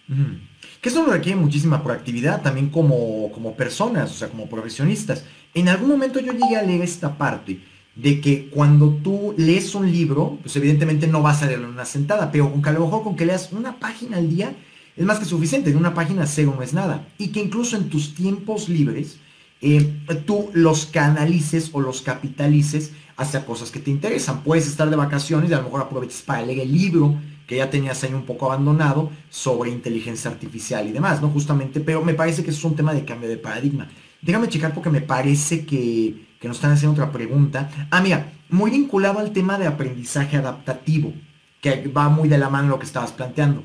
Que 0.81 0.89
eso 0.89 1.05
requiere 1.05 1.39
muchísima 1.39 1.83
proactividad 1.83 2.43
también 2.43 2.71
como, 2.71 3.31
como 3.33 3.55
personas, 3.55 4.11
o 4.13 4.15
sea, 4.15 4.29
como 4.29 4.49
profesionistas. 4.49 5.25
En 5.53 5.69
algún 5.69 5.89
momento 5.89 6.21
yo 6.21 6.33
llegué 6.33 6.57
a 6.57 6.63
leer 6.63 6.83
esta 6.83 7.19
parte 7.19 7.61
de 7.97 8.21
que 8.21 8.49
cuando 8.51 8.91
tú 9.03 9.35
lees 9.37 9.75
un 9.75 9.91
libro, 9.91 10.39
pues 10.43 10.55
evidentemente 10.57 11.09
no 11.09 11.23
vas 11.23 11.43
a 11.43 11.47
leerlo 11.47 11.67
en 11.67 11.75
una 11.75 11.85
sentada, 11.85 12.31
pero 12.31 12.51
con 12.51 12.63
que 12.63 12.69
a 12.69 12.73
lo 12.73 12.85
mejor 12.85 13.03
con 13.03 13.17
que 13.17 13.27
leas 13.27 13.53
una 13.53 13.79
página 13.79 14.19
al 14.19 14.31
día 14.31 14.55
es 14.97 15.05
más 15.05 15.19
que 15.19 15.25
suficiente, 15.25 15.71
en 15.71 15.77
una 15.77 15.93
página 15.93 16.27
cero 16.27 16.55
no 16.57 16.63
es 16.63 16.73
nada. 16.73 17.09
Y 17.19 17.29
que 17.29 17.41
incluso 17.41 17.77
en 17.77 17.89
tus 17.89 18.15
tiempos 18.15 18.69
libres, 18.69 19.19
eh, 19.61 19.93
tú 20.25 20.51
los 20.53 20.87
canalices 20.87 21.71
o 21.73 21.81
los 21.81 22.03
capitalices 22.03 22.93
hacia 23.17 23.45
cosas 23.47 23.71
que 23.71 23.81
te 23.81 23.91
interesan. 23.91 24.43
Puedes 24.43 24.67
estar 24.67 24.89
de 24.89 24.97
vacaciones 24.97 25.51
y 25.51 25.55
a 25.55 25.59
lo 25.59 25.65
mejor 25.65 25.83
aproveches 25.83 26.23
para 26.23 26.43
leer 26.43 26.61
el 26.61 26.73
libro 26.73 27.17
que 27.47 27.57
ya 27.57 27.71
tenías 27.71 28.03
ahí 28.03 28.15
un 28.15 28.25
poco 28.25 28.47
abandonado 28.47 29.11
sobre 29.29 29.71
inteligencia 29.71 30.31
artificial 30.31 30.89
y 30.89 30.93
demás, 30.93 31.21
¿no? 31.21 31.29
Justamente, 31.29 31.81
pero 31.81 32.03
me 32.03 32.15
parece 32.15 32.43
que 32.43 32.51
es 32.51 32.65
un 32.65 32.75
tema 32.75 32.95
de 32.95 33.05
cambio 33.05 33.29
de 33.29 33.37
paradigma. 33.37 33.89
Déjame 34.23 34.49
checar 34.49 34.73
porque 34.73 34.91
me 34.91 35.03
parece 35.03 35.67
que, 35.67 36.27
que 36.41 36.49
nos 36.49 36.57
están 36.57 36.73
haciendo 36.73 36.95
otra 36.95 37.13
pregunta. 37.13 37.71
Ah, 37.91 38.01
mira, 38.01 38.33
muy 38.49 38.71
vinculado 38.71 39.19
al 39.19 39.33
tema 39.33 39.59
de 39.59 39.67
aprendizaje 39.67 40.39
adaptativo, 40.39 41.13
que 41.61 41.89
va 41.89 42.09
muy 42.09 42.29
de 42.29 42.39
la 42.39 42.49
mano 42.49 42.69
lo 42.69 42.79
que 42.79 42.87
estabas 42.87 43.13
planteando. 43.13 43.63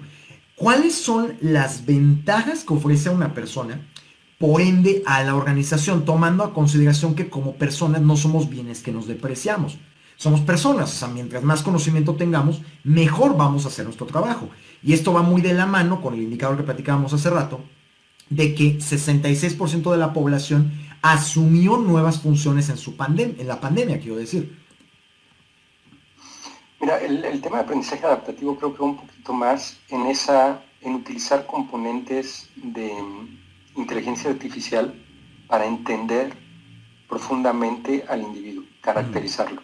¿Cuáles 0.55 0.93
son 0.93 1.35
las 1.39 1.85
ventajas 1.85 2.65
que 2.65 2.73
ofrece 2.73 3.07
a 3.07 3.13
una 3.13 3.33
persona 3.33 3.88
por 4.39 4.62
ende 4.62 5.04
a 5.06 5.21
la 5.23 5.36
organización, 5.36 6.06
tomando 6.06 6.43
a 6.43 6.54
consideración 6.54 7.13
que 7.13 7.30
como 7.30 7.56
personas 7.56 8.02
no 8.02 8.15
somos 8.15 8.49
bienes 8.49 8.82
que 8.82 8.93
nos 8.93 9.06
depreciamos. 9.06 9.78
Somos 10.15 10.41
personas, 10.41 10.91
o 10.91 10.95
sea, 10.95 11.08
mientras 11.10 11.43
más 11.43 11.62
conocimiento 11.62 12.15
tengamos, 12.15 12.62
mejor 12.84 13.38
vamos 13.38 13.65
a 13.65 13.67
hacer 13.67 13.86
nuestro 13.86 14.08
trabajo. 14.08 14.49
Y 14.82 14.93
esto 14.93 15.13
va 15.13 15.21
muy 15.21 15.41
de 15.41 15.54
la 15.54 15.65
mano 15.65 16.02
con 16.02 16.13
el 16.13 16.23
indicador 16.23 16.58
que 16.58 16.63
platicábamos 16.63 17.13
hace 17.13 17.30
rato, 17.30 17.62
de 18.30 18.56
que 18.56 18.80
66% 18.80 19.91
de 19.91 19.97
la 19.97 20.13
población 20.13 20.71
asumió 21.02 21.78
nuevas 21.78 22.21
funciones 22.21 22.69
en, 22.69 22.78
su 22.78 22.95
pandemia, 22.95 23.36
en 23.41 23.47
la 23.47 23.60
pandemia, 23.60 23.99
quiero 23.99 24.15
decir. 24.15 24.58
Mira, 26.80 26.97
el, 26.99 27.25
el, 27.25 27.41
tema 27.41 27.58
de 27.58 27.63
aprendizaje 27.63 28.06
adaptativo 28.06 28.58
creo 28.58 28.73
que 28.73 28.80
va 28.80 28.86
un 28.86 28.97
poquito 28.97 29.34
más 29.34 29.78
en 29.89 30.06
esa, 30.06 30.62
en 30.82 30.95
utilizar 30.95 31.45
componentes 31.45 32.49
de, 32.56 32.91
inteligencia 33.75 34.29
artificial 34.29 34.93
para 35.47 35.65
entender 35.65 36.34
profundamente 37.08 38.05
al 38.08 38.21
individuo, 38.21 38.63
caracterizarlo. 38.82 39.62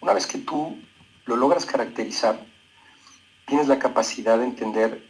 Una 0.00 0.12
vez 0.12 0.26
que 0.26 0.38
tú 0.38 0.78
lo 1.26 1.36
logras 1.36 1.64
caracterizar, 1.64 2.44
tienes 3.46 3.68
la 3.68 3.78
capacidad 3.78 4.38
de 4.38 4.44
entender 4.44 5.08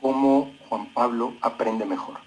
cómo 0.00 0.54
Juan 0.68 0.86
Pablo 0.92 1.34
aprende 1.40 1.84
mejor. 1.84 2.18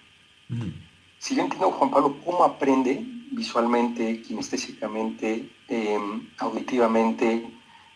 Si 1.19 1.35
yo 1.35 1.43
entiendo 1.43 1.71
Juan 1.71 1.91
Pablo 1.91 2.17
cómo 2.25 2.43
aprende 2.43 3.05
visualmente, 3.31 4.21
kinestésicamente, 4.21 5.49
em, 5.67 6.27
auditivamente, 6.39 7.47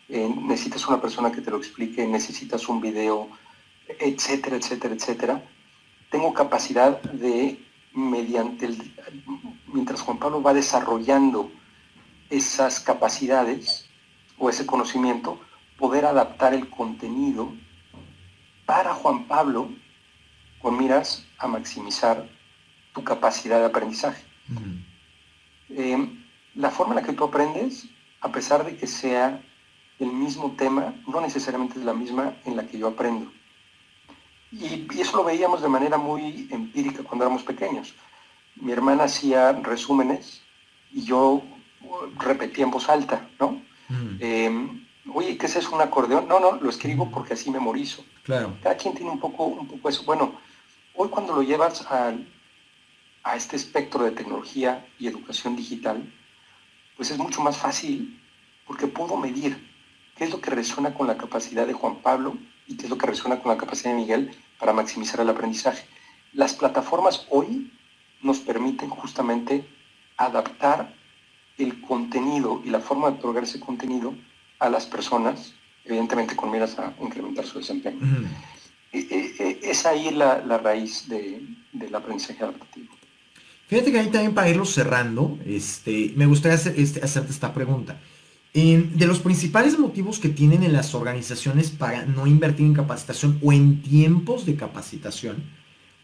eh, 0.10 0.36
necesitas 0.42 0.88
una 0.88 1.02
persona 1.02 1.32
que 1.32 1.42
te 1.42 1.50
lo 1.50 1.58
explique, 1.58 2.06
necesitas 2.06 2.70
un 2.70 2.80
video, 2.80 3.30
etcétera, 3.88 4.58
etcétera, 4.58 4.94
etcétera, 4.94 5.44
tengo 6.14 6.32
capacidad 6.32 7.02
de, 7.02 7.60
mediante 7.92 8.68
el, 8.68 8.94
mientras 9.66 10.00
Juan 10.02 10.20
Pablo 10.20 10.44
va 10.44 10.54
desarrollando 10.54 11.52
esas 12.30 12.80
capacidades 12.80 13.90
o 14.38 14.48
ese 14.48 14.68
conocimiento, 14.68 15.40
poder 15.76 16.06
adaptar 16.06 16.54
el 16.54 16.70
contenido 16.70 17.52
para 18.68 18.94
Juan 18.94 19.26
Pablo 19.26 19.70
con 20.62 20.78
miras 20.78 21.26
a 21.40 21.48
maximizar 21.48 22.30
tu 22.94 23.04
capacidad 23.04 23.58
de 23.58 23.66
aprendizaje. 23.66 24.24
Eh, 25.70 25.98
la 26.54 26.70
forma 26.70 26.94
en 26.94 27.02
la 27.02 27.08
que 27.08 27.14
tú 27.14 27.24
aprendes, 27.24 27.90
a 28.22 28.32
pesar 28.32 28.64
de 28.64 28.78
que 28.78 28.86
sea 28.86 29.42
el 29.98 30.12
mismo 30.12 30.52
tema, 30.52 30.94
no 31.08 31.22
necesariamente 31.22 31.80
es 31.80 31.86
la 31.86 31.96
misma 31.96 32.36
en 32.46 32.56
la 32.56 32.68
que 32.68 32.78
yo 32.78 32.90
aprendo. 32.90 33.32
Y, 34.60 34.88
eso 35.00 35.18
lo 35.18 35.24
veíamos 35.24 35.62
de 35.62 35.68
manera 35.68 35.98
muy 35.98 36.48
empírica 36.52 37.04
cuando 37.04 37.26
éramos 37.26 37.44
pequeños. 37.44 37.96
Mi 38.56 38.72
hermana 38.72 39.06
hacía 39.06 39.52
resúmenes 39.54 40.42
y 40.92 41.04
yo 41.04 41.42
repetía 42.20 42.64
en 42.64 42.72
voz 42.72 42.88
alta, 42.88 43.28
¿no? 43.40 43.62
Em, 44.20 44.86
oye, 45.14 45.38
¿qué 45.38 45.48
es 45.48 45.56
eso, 45.56 45.76
un 45.76 45.82
acordeón? 45.82 46.28
No, 46.28 46.40
no, 46.40 46.54
lo 46.54 46.70
escribo 46.70 47.10
porque 47.10 47.34
así 47.34 47.50
memorizo. 47.50 48.06
Claro. 48.24 48.56
Cada 48.62 48.78
quien 48.78 48.94
tiene 48.94 49.12
un 49.12 49.20
poco, 49.20 49.46
un 49.46 49.68
poco 49.68 49.90
eso. 49.90 50.04
Bueno, 50.04 50.34
hoy 50.96 51.10
cuando 51.10 51.34
lo 51.34 51.42
llevas 51.42 51.82
a, 51.92 52.14
a 53.24 53.36
este 53.36 53.56
espectro 53.56 54.04
de 54.04 54.12
tecnología 54.12 54.86
y 55.00 55.08
educación 55.08 55.56
digital, 55.56 56.12
pues 56.96 57.10
es 57.12 57.18
mucho 57.18 57.42
más 57.42 57.58
fácil 57.58 58.20
porque 58.66 58.88
puedo 58.88 59.18
medir 59.18 59.70
qué 60.16 60.26
es 60.26 60.32
lo 60.32 60.40
que 60.40 60.52
resuena 60.52 60.94
con 60.94 61.08
la 61.08 61.18
capacidad 61.18 61.66
de 61.66 61.74
Juan 61.74 61.98
Pablo 61.98 62.38
y 62.68 62.78
qué 62.78 62.86
es 62.86 62.90
lo 62.90 62.98
que 62.98 63.08
resuena 63.08 63.40
con 63.40 63.52
la 63.52 63.58
capacidad 63.58 63.92
de 63.92 63.98
Miguel 63.98 64.32
para 64.60 64.74
maximizar 64.74 65.20
el 65.20 65.30
aprendizaje. 65.30 65.86
Las 66.34 66.54
plataformas 66.54 67.28
hoy 67.30 67.72
nos 68.22 68.40
permiten 68.40 68.90
justamente 68.90 69.68
adaptar 70.18 70.94
el 71.58 71.82
contenido 71.82 72.62
y 72.66 72.70
la 72.70 72.80
forma 72.80 73.12
de 73.12 73.18
otorgar 73.18 73.44
ese 73.44 73.60
contenido 73.60 74.16
a 74.60 74.70
las 74.70 74.86
personas, 74.86 75.54
evidentemente 75.86 76.36
con 76.36 76.52
miras 76.52 76.78
a 76.80 76.94
incrementar 77.02 77.46
su 77.46 77.60
desempeño. 77.60 78.00
E, 78.92 79.00
e, 79.00 79.36
e, 79.40 79.60
es 79.72 79.86
ahí 79.86 80.12
la, 80.12 80.40
raíz 80.58 81.08
del 81.08 81.96
aprendizaje 81.96 82.44
adaptativo. 82.44 82.94
Fíjate 83.68 83.92
que 83.92 84.00
ahí 84.00 84.08
también 84.08 84.34
para 84.34 84.50
irlo 84.50 84.66
cerrando, 84.66 85.40
este, 85.46 86.14
me 86.16 86.26
gustaría 86.26 86.58
este, 86.58 87.04
hacerte 87.04 87.32
esta 87.32 87.54
pregunta. 87.54 88.00
De 88.54 89.08
los 89.08 89.20
principales 89.20 89.80
motivos 89.80 90.20
que 90.20 90.30
tienen 90.30 90.62
en 90.62 90.74
las 90.74 90.94
organizaciones 90.94 91.72
para 91.72 92.06
no 92.06 92.28
invertir 92.28 92.68
en 92.68 92.76
capacitación 92.76 93.40
o 93.42 93.52
en 93.52 93.82
tiempos 93.82 94.46
de 94.46 94.56
capacitación, 94.56 95.44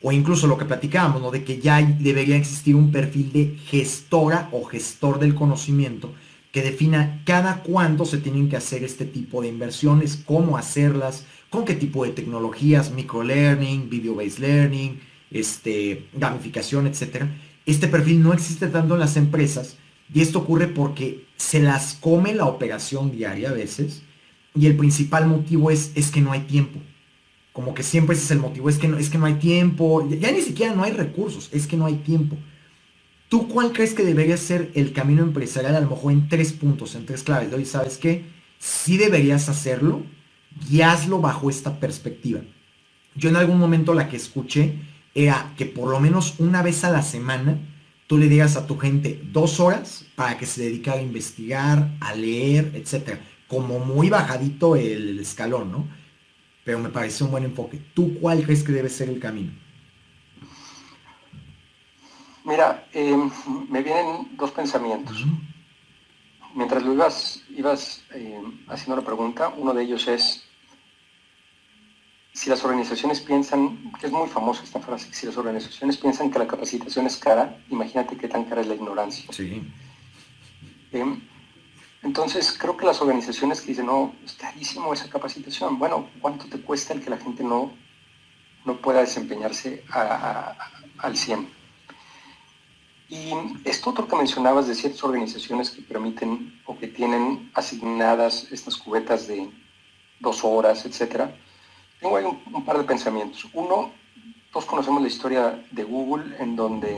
o 0.02 0.12
incluso 0.12 0.48
lo 0.48 0.58
que 0.58 0.66
platicábamos, 0.66 1.22
¿no? 1.22 1.30
de 1.30 1.44
que 1.44 1.60
ya 1.60 1.80
debería 1.82 2.38
existir 2.38 2.76
un 2.76 2.92
perfil 2.92 3.32
de 3.32 3.56
gestora 3.68 4.50
o 4.52 4.64
gestor 4.64 5.20
del 5.20 5.36
conocimiento 5.36 6.12
que 6.52 6.64
defina 6.64 7.22
cada 7.26 7.62
cuándo 7.62 8.06
se 8.06 8.18
tienen 8.18 8.50
que 8.50 8.58
hacer 8.58 8.84
este 8.84 9.06
tipo 9.06 9.42
de 9.42 9.50
inversiones, 9.50 10.20
cómo 10.26 10.58
hacerlas, 10.58 11.26
con 11.52 11.66
qué 11.66 11.76
tipo 11.76 12.04
de 12.04 12.12
tecnologías, 12.12 12.92
microlearning, 12.92 13.90
video-based 13.90 14.40
learning, 14.40 15.00
este, 15.30 16.08
gamificación, 16.14 16.88
etc. 16.88 17.26
Este 17.68 17.88
perfil 17.88 18.24
no 18.24 18.34
existe 18.34 18.68
tanto 18.68 18.96
en 18.96 19.02
las 19.02 19.16
empresas 19.18 19.78
y 20.14 20.22
esto 20.22 20.40
ocurre 20.40 20.68
porque 20.68 21.26
se 21.38 21.60
las 21.60 21.94
come 21.94 22.34
la 22.34 22.46
operación 22.46 23.12
diaria 23.12 23.50
a 23.50 23.54
veces 23.54 24.04
y 24.56 24.66
el 24.66 24.76
principal 24.76 25.28
motivo 25.28 25.72
es, 25.72 25.92
es 25.96 26.12
que 26.12 26.22
no 26.22 26.32
hay 26.32 26.42
tiempo. 26.42 26.80
Como 27.54 27.74
que 27.74 27.84
siempre 27.84 28.16
ese 28.16 28.26
es 28.26 28.32
el 28.32 28.40
motivo, 28.40 28.70
es 28.70 28.78
que 28.78 28.88
no, 28.88 28.98
es 28.98 29.10
que 29.10 29.18
no 29.18 29.26
hay 29.26 29.36
tiempo, 29.36 30.08
ya 30.10 30.32
ni 30.32 30.42
siquiera 30.42 30.74
no 30.74 30.84
hay 30.84 30.92
recursos, 30.94 31.50
es 31.52 31.68
que 31.68 31.78
no 31.78 31.86
hay 31.86 31.96
tiempo. 31.96 32.38
¿Tú 33.28 33.48
cuál 33.48 33.72
crees 33.72 33.94
que 33.94 34.04
debería 34.04 34.38
ser 34.38 34.72
el 34.74 34.92
camino 34.92 35.22
empresarial 35.22 35.76
a 35.76 35.82
lo 35.82 35.90
mejor 35.90 36.14
en 36.14 36.28
tres 36.28 36.52
puntos, 36.52 36.96
en 36.96 37.06
tres 37.06 37.24
claves? 37.24 37.54
Hoy 37.54 37.66
sabes 37.66 37.98
que 37.98 38.26
sí 38.58 38.98
deberías 38.98 39.50
hacerlo 39.50 40.04
y 40.70 40.82
hazlo 40.82 41.20
bajo 41.20 41.50
esta 41.50 41.80
perspectiva. 41.80 42.42
Yo 43.16 43.30
en 43.30 43.36
algún 43.36 43.60
momento 43.60 43.94
la 43.94 44.10
que 44.10 44.18
escuché 44.18 44.80
era 45.14 45.54
que 45.58 45.66
por 45.66 45.90
lo 45.90 46.00
menos 46.00 46.36
una 46.40 46.64
vez 46.64 46.84
a 46.84 46.90
la 46.90 47.02
semana 47.02 47.60
tú 48.10 48.18
le 48.18 48.28
digas 48.28 48.56
a 48.58 48.66
tu 48.66 48.76
gente 48.76 49.22
dos 49.24 49.60
horas 49.60 50.04
para 50.16 50.36
que 50.36 50.48
se 50.48 50.64
dedique 50.64 50.90
a 50.90 51.00
investigar, 51.00 51.92
a 52.02 52.16
leer, 52.16 52.72
etc. 52.74 53.20
Como 53.48 53.78
muy 53.78 54.10
bajadito 54.10 54.76
el 54.76 55.20
escalón, 55.20 55.72
¿no? 55.72 55.88
Pero 56.64 56.80
me 56.80 56.90
parece 56.90 57.24
un 57.24 57.30
buen 57.30 57.44
enfoque. 57.44 57.80
¿Tú 57.94 58.20
cuál 58.20 58.42
crees 58.42 58.64
que 58.64 58.72
debe 58.72 58.90
ser 58.90 59.10
el 59.10 59.20
camino? 59.20 59.52
Mira, 62.44 62.88
em, 62.94 63.30
me 63.70 63.84
vienen 63.84 64.36
dos 64.36 64.50
pensamientos. 64.50 65.24
Mientras 66.56 66.82
lo 66.82 66.94
ibas, 66.94 67.44
ibas 67.56 68.04
em, 68.16 68.60
haciendo 68.70 68.96
la 68.96 69.06
pregunta, 69.06 69.54
uno 69.56 69.72
de 69.72 69.84
ellos 69.84 70.08
es, 70.08 70.49
si 72.34 72.50
las 72.50 72.64
organizaciones 72.64 73.20
piensan, 73.22 73.92
que 74.00 74.08
es 74.08 74.12
muy 74.12 74.28
famosa 74.30 74.64
esta 74.64 74.80
frase, 74.80 75.14
si 75.14 75.26
las 75.26 75.38
organizaciones 75.38 75.98
piensan 75.98 76.32
que 76.32 76.40
la 76.40 76.48
capacitación 76.48 77.06
es 77.08 77.18
cara, 77.18 77.58
imagínate 77.70 78.18
qué 78.18 78.28
tan 78.28 78.46
cara 78.46 78.62
es 78.62 78.68
la 78.68 78.76
ignorancia. 78.76 79.26
Sí. 79.32 79.62
Em, 80.92 81.22
entonces, 82.02 82.56
creo 82.58 82.78
que 82.78 82.86
las 82.86 83.02
organizaciones 83.02 83.62
que 83.62 83.68
dicen, 83.68 83.88
no, 83.88 84.14
es 84.24 84.34
carísimo 84.34 84.94
esa 84.94 85.10
capacitación, 85.10 85.78
bueno, 85.80 86.08
¿cuánto 86.22 86.46
te 86.46 86.62
cuesta 86.62 86.94
el 86.94 87.04
que 87.04 87.10
la 87.10 87.18
gente 87.18 87.44
no, 87.44 87.74
no 88.66 88.78
pueda 88.78 89.02
desempeñarse 89.02 89.84
al 89.90 91.18
100? 91.18 91.50
Y 93.10 93.32
esto 93.66 93.90
otro 93.90 94.08
que 94.08 94.16
mencionabas 94.16 94.68
de 94.68 94.76
ciertas 94.76 95.04
organizaciones 95.04 95.72
que 95.72 95.82
permiten 95.82 96.62
o 96.66 96.78
que 96.78 96.88
tienen 96.88 97.52
asignadas 97.56 98.48
estas 98.52 98.78
cubetas 98.78 99.28
de 99.28 99.50
dos 100.20 100.44
horas, 100.44 100.86
etcétera, 100.86 101.36
tengo 102.00 102.18
ahí 102.18 102.26
un, 102.26 102.66
par 102.66 102.78
de 102.78 102.84
pensamientos. 102.84 103.48
Uno, 103.54 103.92
todos 104.52 104.66
conocemos 104.66 105.02
la 105.02 105.08
historia 105.08 105.64
de 105.72 105.84
Google 105.84 106.36
en 106.40 106.56
donde 106.56 106.96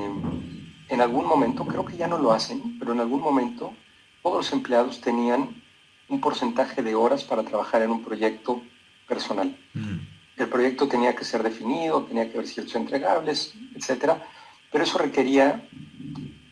en 0.89 1.01
algún 1.01 1.25
momento, 1.25 1.65
creo 1.65 1.85
que 1.85 1.97
ya 1.97 2.07
no 2.07 2.17
lo 2.17 2.31
hacen, 2.33 2.77
pero 2.79 2.91
en 2.91 2.99
algún 2.99 3.21
momento 3.21 3.73
todos 4.21 4.37
los 4.37 4.53
empleados 4.53 5.01
tenían 5.01 5.61
un 6.09 6.19
porcentaje 6.19 6.83
de 6.83 6.95
horas 6.95 7.23
para 7.23 7.43
trabajar 7.43 7.81
en 7.81 7.91
un 7.91 8.03
proyecto 8.03 8.61
personal. 9.07 9.57
Mm. 9.73 9.97
El 10.37 10.49
proyecto 10.49 10.87
tenía 10.87 11.15
que 11.15 11.23
ser 11.23 11.43
definido, 11.43 12.03
tenía 12.03 12.25
que 12.29 12.33
haber 12.33 12.47
ciertos 12.47 12.75
entregables, 12.75 13.53
etcétera, 13.75 14.25
pero 14.71 14.83
eso 14.83 14.97
requería 14.97 15.63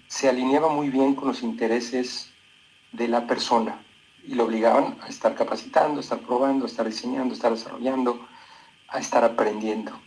se 0.10 0.28
alineaba 0.28 0.70
muy 0.70 0.90
bien 0.90 1.14
con 1.14 1.28
los 1.28 1.44
intereses 1.44 2.32
de 2.92 3.08
la 3.08 3.28
persona 3.28 3.80
y 4.24 4.34
lo 4.34 4.46
obligaban 4.46 4.98
a 5.02 5.08
estar 5.08 5.36
capacitando, 5.36 6.00
a 6.00 6.02
estar 6.02 6.20
probando, 6.20 6.66
a 6.66 6.68
estar 6.68 6.86
diseñando, 6.86 7.34
a 7.34 7.36
estar 7.36 7.52
desarrollando, 7.52 8.28
a 8.92 9.00
estar 9.00 9.24
aprendiendo. 9.24 10.00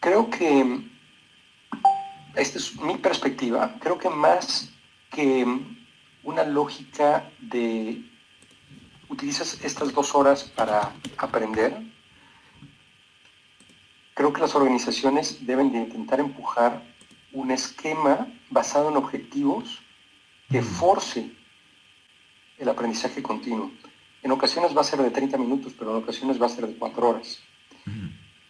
Creo 0.00 0.30
que, 0.30 0.80
esta 2.34 2.58
es 2.58 2.80
mi 2.80 2.96
perspectiva, 2.96 3.76
creo 3.80 3.98
que 3.98 4.10
más 4.10 4.72
que 5.10 5.46
una 6.24 6.44
lógica 6.44 7.30
de 7.40 8.02
utilizas 9.08 9.62
estas 9.62 9.92
dos 9.92 10.14
horas 10.14 10.44
para 10.44 10.92
aprender, 11.18 11.82
creo 14.14 14.32
que 14.32 14.40
las 14.40 14.54
organizaciones 14.54 15.46
deben 15.46 15.70
de 15.72 15.78
intentar 15.78 16.20
empujar 16.20 16.82
un 17.32 17.50
esquema 17.50 18.26
basado 18.50 18.90
en 18.90 18.96
objetivos 18.96 19.80
que 20.50 20.62
force 20.62 21.30
el 22.58 22.68
aprendizaje 22.68 23.22
continuo. 23.22 23.70
En 24.22 24.30
ocasiones 24.30 24.76
va 24.76 24.82
a 24.82 24.84
ser 24.84 25.00
de 25.00 25.10
30 25.10 25.36
minutos, 25.36 25.74
pero 25.76 25.90
en 25.90 26.02
ocasiones 26.02 26.40
va 26.40 26.46
a 26.46 26.50
ser 26.50 26.66
de 26.66 26.76
4 26.76 27.08
horas. 27.08 27.42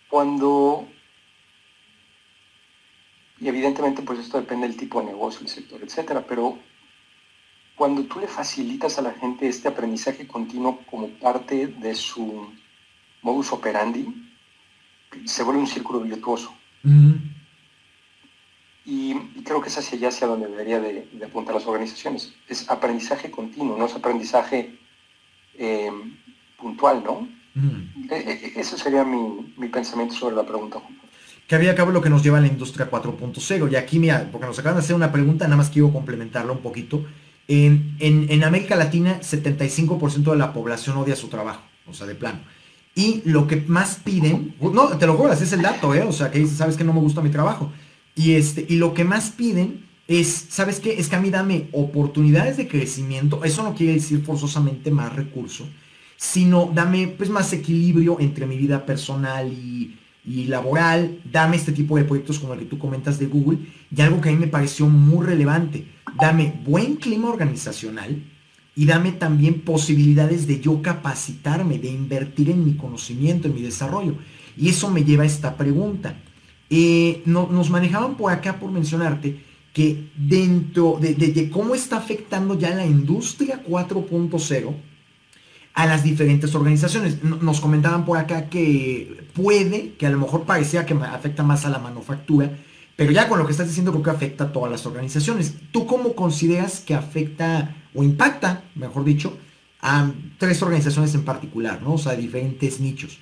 Cuando, 0.09 0.87
y 3.41 3.49
evidentemente 3.49 4.03
pues 4.03 4.19
esto 4.19 4.39
depende 4.39 4.69
del 4.69 4.77
tipo 4.77 5.01
de 5.01 5.07
negocio, 5.07 5.41
el 5.41 5.49
sector, 5.49 5.83
etcétera, 5.83 6.25
pero 6.29 6.59
cuando 7.77 8.05
tú 8.05 8.21
le 8.21 8.29
facilitas 8.29 8.99
a 8.99 9.03
la 9.03 9.13
gente 9.13 9.49
este 9.49 9.69
aprendizaje 9.69 10.27
continuo 10.27 10.81
como 10.91 11.09
parte 11.09 11.67
de 11.67 11.95
su 11.95 12.53
modus 13.23 13.53
operandi, 13.53 14.07
se 15.25 15.43
vuelve 15.43 15.61
un 15.61 15.67
círculo 15.67 16.01
virtuoso. 16.01 16.55
Y, 18.85 19.15
creo 19.45 19.61
que 19.61 19.69
es 19.69 19.79
hacia 19.79 19.97
allá 19.97 20.09
hacia 20.09 20.27
donde 20.27 20.49
debería 20.49 20.81
de, 20.81 21.09
apuntar 21.25 21.55
las 21.55 21.67
organizaciones. 21.67 22.35
Es 22.49 22.69
aprendizaje 22.69 23.31
continuo, 23.31 23.79
no 23.79 23.87
es 23.87 23.95
aprendizaje 23.95 24.79
em, 25.59 26.15
puntual, 26.59 27.03
¿no? 27.05 27.29
Mm. 27.55 28.11
E, 28.11 28.15
e, 28.15 28.53
e, 28.57 28.61
ese 28.61 28.79
sería 28.79 29.05
mi, 29.05 29.69
pensamiento 29.69 30.15
sobre 30.15 30.37
la 30.37 30.45
pregunta. 30.45 30.79
Que 31.47 31.55
había 31.55 31.75
cabo 31.75 31.91
lo 31.91 32.01
que 32.01 32.09
nos 32.09 32.23
lleva 32.23 32.39
a 32.39 32.41
la 32.41 32.47
industria 32.47 32.91
4.0. 32.91 33.71
Y 33.71 33.77
aquí, 33.77 33.99
mira, 33.99 34.29
porque 34.31 34.47
nos 34.47 34.59
acaban 34.59 34.77
de 34.77 34.85
hacer 34.85 34.97
una 34.97 35.13
pregunta, 35.13 35.45
nada 35.45 35.57
más 35.57 35.71
quiero 35.71 35.93
complementarla 35.93 36.53
un 36.53 36.63
poquito. 36.63 37.05
En, 37.49 37.97
en, 37.99 38.27
en 38.31 38.45
América 38.45 38.77
Latina, 38.77 39.21
75% 39.21 40.31
de 40.31 40.37
la 40.37 40.53
población 40.53 40.97
odia 40.97 41.17
su 41.17 41.29
trabajo, 41.29 41.63
o 41.87 41.93
sea, 41.93 42.07
de 42.07 42.15
plano. 42.15 42.41
Y 42.95 43.23
lo 43.25 43.47
que 43.47 43.57
más 43.57 43.97
piden, 43.97 44.55
no, 44.61 44.89
te 44.99 45.07
lo 45.07 45.17
juro, 45.17 45.33
es 45.33 45.53
el 45.53 45.63
dato, 45.63 45.95
¿eh? 45.95 46.03
O 46.03 46.13
sea, 46.13 46.31
que 46.31 46.47
sabes 46.47 46.77
que 46.77 46.85
no 46.85 46.93
me 46.93 47.01
gusta 47.01 47.23
mi 47.23 47.31
trabajo. 47.31 47.73
Y, 48.15 48.35
este, 48.35 48.67
y 48.69 48.77
lo 48.77 48.93
que 48.93 49.05
más 49.05 49.31
piden 49.31 49.87
es, 50.09 50.47
¿sabes 50.49 50.81
qué? 50.81 50.99
Es 50.99 51.09
que 51.09 51.17
a 51.17 51.21
mí 51.21 51.31
dame 51.31 51.69
oportunidades 51.73 52.57
de 52.57 52.69
crecimiento. 52.69 53.45
Eso 53.45 53.63
no 53.63 53.75
quiere 53.75 53.95
decir 53.95 54.23
forzosamente 54.25 54.91
más 54.91 55.15
recurso, 55.15 55.67
sino 56.17 56.71
dame 56.75 57.09
pues 57.09 57.31
más 57.31 57.53
equilibrio 57.53 58.19
entre 58.21 58.47
mi 58.47 58.57
vida 58.57 58.85
personal 58.85 59.53
y, 59.53 59.97
y 60.25 60.45
laboral. 60.45 61.21
Dame 61.31 61.57
este 61.57 61.73
tipo 61.73 61.97
de 61.97 62.05
proyectos 62.05 62.39
como 62.39 62.55
el 62.55 62.61
que 62.61 62.67
tú 62.67 62.79
comentas 62.79 63.19
de 63.19 63.27
Google. 63.27 63.59
Y 63.95 64.01
algo 64.01 64.21
que 64.21 64.29
a 64.29 64.33
mí 64.33 64.39
me 64.39 64.49
pareció 64.49 64.89
muy 64.89 65.25
relevante. 65.25 65.87
Dame 66.21 66.53
buen 66.65 66.97
clima 66.97 67.29
organizacional 67.29 68.23
y 68.75 68.87
dame 68.87 69.13
también 69.13 69.61
posibilidades 69.61 70.47
de 70.47 70.61
yo 70.61 70.81
capacitarme, 70.83 71.79
de 71.79 71.91
invertir 71.91 72.51
en 72.51 72.65
mi 72.65 72.75
conocimiento, 72.75 73.49
en 73.49 73.55
mi 73.55 73.63
desarrollo. 73.63 74.15
Y 74.57 74.69
eso 74.69 74.91
me 74.91 75.05
lleva 75.05 75.23
a 75.25 75.27
esta 75.27 75.57
pregunta. 75.57 76.17
Eh, 76.71 77.23
nos 77.27 77.69
manejaban 77.69 78.17
por 78.17 78.33
acá 78.33 78.59
por 78.59 78.71
mencionarte 78.71 79.52
que 79.73 80.11
dentro 80.17 80.99
de, 81.01 81.51
cómo 81.51 81.75
está 81.75 81.97
afectando 81.97 82.59
ya 82.59 82.71
la 82.71 82.85
industria 82.85 83.63
4.0 83.67 84.75
a 85.75 85.87
las 85.87 86.05
diferentes 86.05 86.55
organizaciones. 86.55 87.23
Nos 87.23 87.61
comentaban 87.61 88.05
por 88.05 88.19
acá 88.19 88.51
que 88.51 89.27
puede, 89.33 89.95
que 89.95 90.07
a 90.07 90.11
lo 90.11 90.19
mejor 90.19 90.45
parecía 90.45 90.85
que 90.85 90.95
afecta 90.95 91.43
más 91.43 91.65
a 91.65 91.71
la 91.71 91.79
manufactura, 91.79 92.51
pero 92.97 93.11
ya 93.13 93.29
con 93.29 93.39
lo 93.39 93.47
que 93.47 93.53
estás 93.53 93.69
diciendo 93.69 93.93
creo 93.93 94.03
que 94.03 94.11
afecta 94.11 94.45
a 94.45 94.53
todas 94.53 94.71
las 94.71 94.85
organizaciones. 94.85 95.55
¿Tú 95.73 95.87
cómo 95.87 96.15
consideras 96.15 96.81
que 96.81 96.95
afecta 96.95 97.75
o 97.95 98.03
impacta, 98.03 98.65
mejor 98.75 99.05
dicho, 99.05 99.39
a 99.81 100.11
tres 100.39 100.63
organizaciones 100.63 101.15
en 101.15 101.25
particular, 101.25 101.81
¿no? 101.83 101.95
O 101.95 101.99
sea, 101.99 102.15
diferentes 102.15 102.79
nichos. 102.79 103.19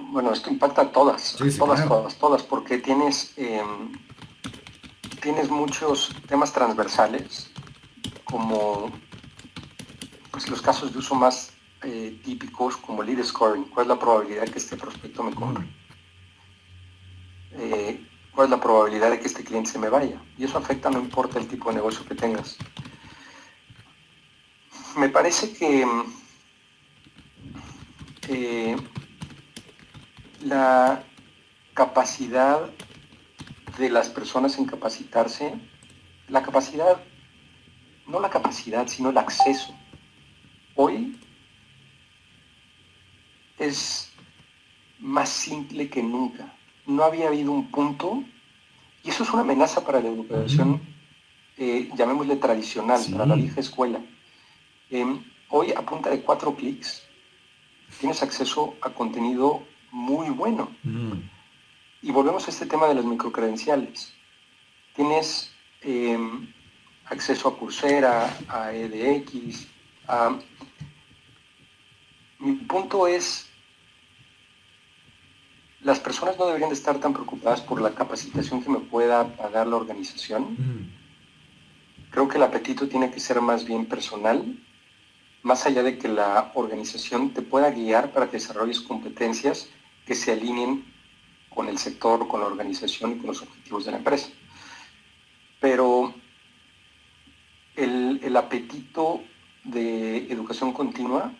Bueno, 0.00 0.32
esto 0.32 0.50
impacta 0.50 0.82
a 0.82 0.92
todas, 0.92 1.36
todas, 1.58 1.86
todas, 1.86 2.16
todas, 2.16 2.42
porque 2.42 2.78
tienes, 2.78 3.32
em, 3.36 3.92
tienes 5.20 5.50
muchos 5.50 6.10
temas 6.26 6.52
transversales, 6.52 7.50
como 8.24 8.90
pues, 10.30 10.48
los 10.48 10.62
casos 10.62 10.92
de 10.92 10.98
uso 10.98 11.14
más 11.14 11.52
eh, 11.82 12.18
típicos, 12.24 12.76
como 12.76 13.02
lead 13.02 13.22
scoring, 13.22 13.64
cuál 13.64 13.84
es 13.84 13.88
la 13.88 13.98
probabilidad 13.98 14.44
de 14.44 14.52
que 14.52 14.58
este 14.58 14.76
prospecto 14.76 15.22
me 15.22 15.34
compre. 15.34 15.66
Eh, 17.52 18.06
cuál 18.32 18.46
es 18.46 18.50
la 18.50 18.60
probabilidad 18.60 19.10
de 19.10 19.20
que 19.20 19.26
este 19.26 19.44
cliente 19.44 19.70
se 19.70 19.78
me 19.78 19.90
vaya. 19.90 20.22
Y 20.38 20.44
eso 20.44 20.56
afecta 20.56 20.90
no 20.90 21.00
importa 21.00 21.38
el 21.38 21.48
tipo 21.48 21.68
de 21.68 21.76
negocio 21.76 22.04
que 22.06 22.14
tengas. 22.14 22.56
Me 24.96 25.08
parece 25.08 25.52
que 25.52 25.86
la 30.44 31.02
capacidad 31.74 32.70
de 33.78 33.90
las 33.90 34.08
personas 34.08 34.58
en 34.58 34.66
capacitarse, 34.66 35.54
la 36.28 36.42
capacidad, 36.42 37.02
no 38.06 38.20
la 38.20 38.30
capacidad, 38.30 38.86
sino 38.86 39.10
el 39.10 39.18
acceso. 39.18 39.74
Hoy 40.74 41.18
es 43.58 44.12
más 44.98 45.28
simple 45.28 45.88
que 45.88 46.02
nunca 46.02 46.52
no 46.86 47.04
había 47.04 47.28
habido 47.28 47.52
un 47.52 47.70
punto, 47.70 48.22
y 49.04 49.10
eso 49.10 49.22
es 49.22 49.30
una 49.30 49.42
amenaza 49.42 49.84
para 49.84 50.00
la 50.00 50.08
educación, 50.08 50.80
eh, 51.56 51.90
llamémosle 51.94 52.36
tradicional, 52.36 53.00
para 53.10 53.26
la 53.26 53.34
vieja 53.34 53.60
escuela. 53.60 54.00
Em, 54.90 55.24
hoy, 55.48 55.72
a 55.72 55.82
punta 55.82 56.10
de 56.10 56.22
cuatro 56.22 56.54
clics, 56.54 57.02
tienes 58.00 58.22
acceso 58.22 58.74
a 58.82 58.90
contenido 58.90 59.62
muy 59.92 60.30
bueno. 60.30 60.70
Y 62.00 62.10
volvemos 62.10 62.48
a 62.48 62.50
este 62.50 62.66
tema 62.66 62.88
de 62.88 62.94
las 62.94 63.04
microcredenciales. 63.04 64.12
Tienes 64.96 65.52
em, 65.82 66.52
acceso 67.04 67.48
a 67.48 67.56
Coursera, 67.56 68.36
a 68.48 68.72
EDX. 68.72 69.68
A... 70.08 70.38
Mi 72.40 72.54
punto 72.54 73.06
es 73.06 73.48
las 75.82 75.98
personas 75.98 76.38
no 76.38 76.46
deberían 76.46 76.70
de 76.70 76.76
estar 76.76 76.98
tan 76.98 77.12
preocupadas 77.12 77.60
por 77.60 77.80
la 77.80 77.90
capacitación 77.90 78.62
que 78.62 78.70
me 78.70 78.78
pueda 78.78 79.36
pagar 79.36 79.66
la 79.66 79.76
organización. 79.76 80.90
Creo 82.10 82.28
que 82.28 82.36
el 82.36 82.42
apetito 82.42 82.88
tiene 82.88 83.10
que 83.10 83.20
ser 83.20 83.40
más 83.40 83.64
bien 83.64 83.86
personal, 83.86 84.58
más 85.42 85.66
allá 85.66 85.82
de 85.82 85.98
que 85.98 86.08
la 86.08 86.52
organización 86.54 87.30
te 87.30 87.42
pueda 87.42 87.70
guiar 87.70 88.12
para 88.12 88.26
que 88.26 88.36
desarrolles 88.36 88.80
competencias 88.80 89.70
que 90.06 90.14
se 90.14 90.32
alineen 90.32 90.84
con 91.50 91.68
el 91.68 91.78
sector, 91.78 92.26
con 92.28 92.40
la 92.40 92.46
organización 92.46 93.12
y 93.12 93.16
con 93.18 93.28
los 93.28 93.42
objetivos 93.42 93.84
de 93.84 93.90
la 93.92 93.98
empresa. 93.98 94.28
Pero 95.60 96.14
el, 97.76 98.20
el 98.22 98.36
apetito 98.36 99.22
de 99.64 100.32
educación 100.32 100.72
continua 100.72 101.32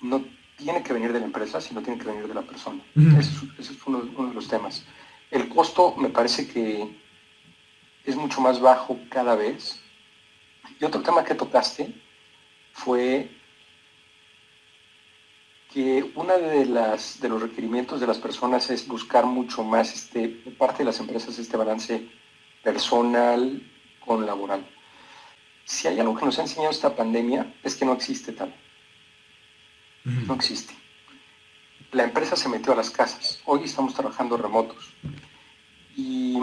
no 0.00 0.24
tiene 0.56 0.82
que 0.82 0.92
venir 0.92 1.12
de 1.12 1.20
la 1.20 1.26
empresa, 1.26 1.60
sino 1.60 1.82
tiene 1.82 1.98
que 1.98 2.06
venir 2.06 2.28
de 2.28 2.34
la 2.34 2.42
persona. 2.42 2.82
ese, 3.18 3.46
es, 3.58 3.86
uno, 3.86 4.02
de 4.02 4.34
los 4.34 4.48
temas. 4.48 4.84
El 5.30 5.48
costo 5.48 5.94
me 5.96 6.08
parece 6.08 6.46
que 6.46 6.96
es 8.04 8.16
mucho 8.16 8.40
más 8.40 8.60
bajo 8.60 8.98
cada 9.08 9.34
vez. 9.34 9.80
Y 10.78 10.84
otro 10.84 11.02
tema 11.02 11.24
que 11.24 11.34
tocaste 11.34 11.94
fue 12.72 13.30
que 15.72 16.10
uno 16.16 16.36
de, 16.36 16.66
las, 16.66 17.20
de 17.20 17.28
los 17.28 17.40
requerimientos 17.40 18.00
de 18.00 18.06
las 18.06 18.18
personas 18.18 18.70
es 18.70 18.86
buscar 18.88 19.24
mucho 19.24 19.62
más, 19.62 19.94
este, 19.94 20.28
parte 20.58 20.78
de 20.78 20.86
las 20.86 20.98
empresas, 20.98 21.38
este 21.38 21.56
balance 21.56 22.08
personal 22.62 23.62
con 24.04 24.26
laboral. 24.26 24.66
Si 25.64 25.86
hay 25.86 26.00
algo 26.00 26.16
que 26.16 26.24
nos 26.24 26.38
ha 26.38 26.42
enseñado 26.42 26.70
esta 26.70 26.96
pandemia 26.96 27.54
es 27.62 27.76
que 27.76 27.84
no 27.84 27.92
existe 27.92 28.32
tal. 28.32 28.52
No 30.04 30.34
existe. 30.34 30.74
La 31.92 32.04
empresa 32.04 32.34
se 32.34 32.48
metió 32.48 32.72
a 32.72 32.76
las 32.76 32.90
casas. 32.90 33.40
Hoy 33.44 33.64
estamos 33.64 33.94
trabajando 33.94 34.36
remotos. 34.36 34.92
Y 35.96 36.38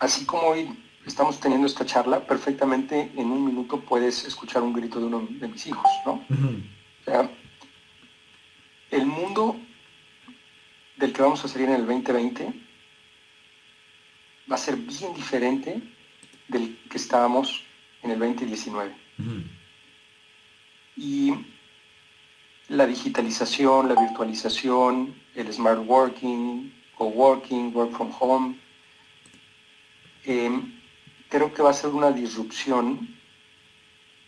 así 0.00 0.24
como 0.24 0.48
hoy 0.48 0.68
estamos 1.06 1.38
teniendo 1.38 1.66
esta 1.66 1.86
charla, 1.86 2.26
perfectamente 2.26 3.12
en 3.14 3.30
un 3.30 3.44
minuto 3.44 3.80
puedes 3.80 4.24
escuchar 4.24 4.62
un 4.62 4.72
grito 4.72 4.98
de 4.98 5.06
uno 5.06 5.28
de 5.30 5.48
mis 5.48 5.66
hijos, 5.66 5.90
¿no? 6.04 6.12
O 6.12 7.04
sea, 7.04 7.30
el 8.92 9.06
mundo 9.06 9.56
del 10.96 11.12
que 11.12 11.22
vamos 11.22 11.42
a 11.44 11.48
salir 11.48 11.68
en 11.68 11.76
el 11.76 11.86
2020 11.86 12.52
va 14.50 14.54
a 14.54 14.58
ser 14.58 14.76
bien 14.76 15.14
diferente 15.14 15.80
del 16.48 16.78
que 16.90 16.98
estábamos 16.98 17.64
en 18.02 18.10
el 18.10 18.18
2019. 18.18 18.94
Y 20.96 21.32
la 22.68 22.86
digitalización, 22.86 23.88
la 23.88 23.98
virtualización, 23.98 25.14
el 25.34 25.50
smart 25.50 25.82
working, 25.86 26.72
co-working, 26.98 27.74
work 27.74 27.92
from 27.92 28.12
home. 28.20 28.58
Em, 30.24 30.78
creo 31.30 31.52
que 31.54 31.62
va 31.62 31.70
a 31.70 31.74
ser 31.74 31.90
una 31.90 32.12
disrupción 32.12 33.08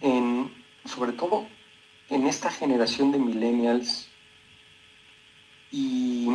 en, 0.01 0.51
sobre 0.87 1.13
todo 1.13 1.47
en 2.09 2.27
esta 2.27 2.51
generación 2.51 3.13
de 3.13 3.19
millennials 3.19 4.09
y 5.75 6.29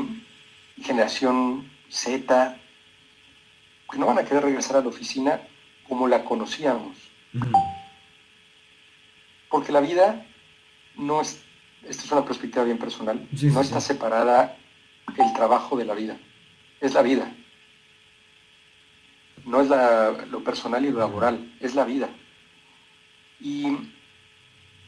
generación 0.82 1.72
Z, 1.90 2.58
que 3.90 3.98
no 3.98 4.06
van 4.06 4.20
a 4.20 4.24
querer 4.26 4.44
regresar 4.44 4.76
a 4.76 4.82
la 4.82 4.90
oficina 4.90 5.40
como 5.88 6.08
la 6.10 6.26
conocíamos. 6.26 6.98
Porque 9.50 9.72
la 9.72 9.80
vida 9.80 10.26
no 10.96 11.22
es 11.22 11.42
esta 11.88 12.04
es 12.04 12.12
una 12.12 12.26
perspectiva 12.26 12.66
bien 12.66 12.78
personal, 12.78 13.26
no 13.32 13.62
está 13.62 13.80
separada 13.80 14.58
el 15.18 15.34
trabajo 15.34 15.78
de 15.78 15.86
la 15.86 15.94
vida, 15.94 16.18
es 16.82 16.94
la 16.94 17.02
vida. 17.02 17.34
No 19.46 19.62
es 19.62 19.70
lo 20.30 20.44
personal 20.44 20.86
y 20.86 20.92
lo 20.92 21.00
laboral, 21.00 21.56
es 21.62 21.74
la 21.74 21.86
vida. 21.86 22.10
Y 23.40 23.78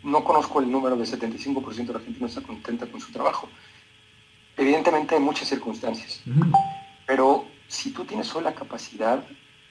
no 0.03 0.23
conozco 0.23 0.59
el 0.59 0.69
número 0.69 0.97
del 0.97 1.07
75% 1.07 1.85
de 1.85 1.93
la 1.93 1.99
gente 2.01 2.19
no 2.19 2.27
está 2.27 2.41
contenta 2.41 2.85
con 2.85 2.99
su 2.99 3.11
trabajo. 3.11 3.49
Evidentemente 4.61 5.15
hay 5.15 5.21
muchas 5.21 5.47
circunstancias, 5.47 6.21
pero 7.07 7.45
si 7.67 7.89
tú 7.89 8.05
tienes 8.05 8.31
hoy 8.35 8.43
la 8.43 8.53
capacidad 8.53 9.25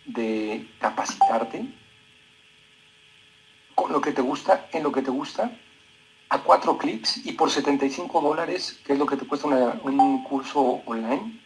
de 0.05 0.69
capacitarte 0.81 1.65
con 3.77 3.93
lo 3.93 4.01
que 4.01 4.11
te 4.11 4.21
gusta, 4.21 4.67
en 4.73 4.83
lo 4.83 4.91
que 4.91 5.03
te 5.03 5.13
gusta, 5.13 5.53
a 6.29 6.43
cuatro 6.43 6.77
clics 6.77 7.25
y 7.25 7.35
por 7.35 7.53
75 7.53 8.21
dólares, 8.21 8.81
que 8.85 8.95
es 8.95 8.99
lo 8.99 9.07
que 9.07 9.17
te 9.17 9.29
cuesta 9.29 9.47
un 9.47 10.25
curso 10.25 10.83
online. 10.85 11.41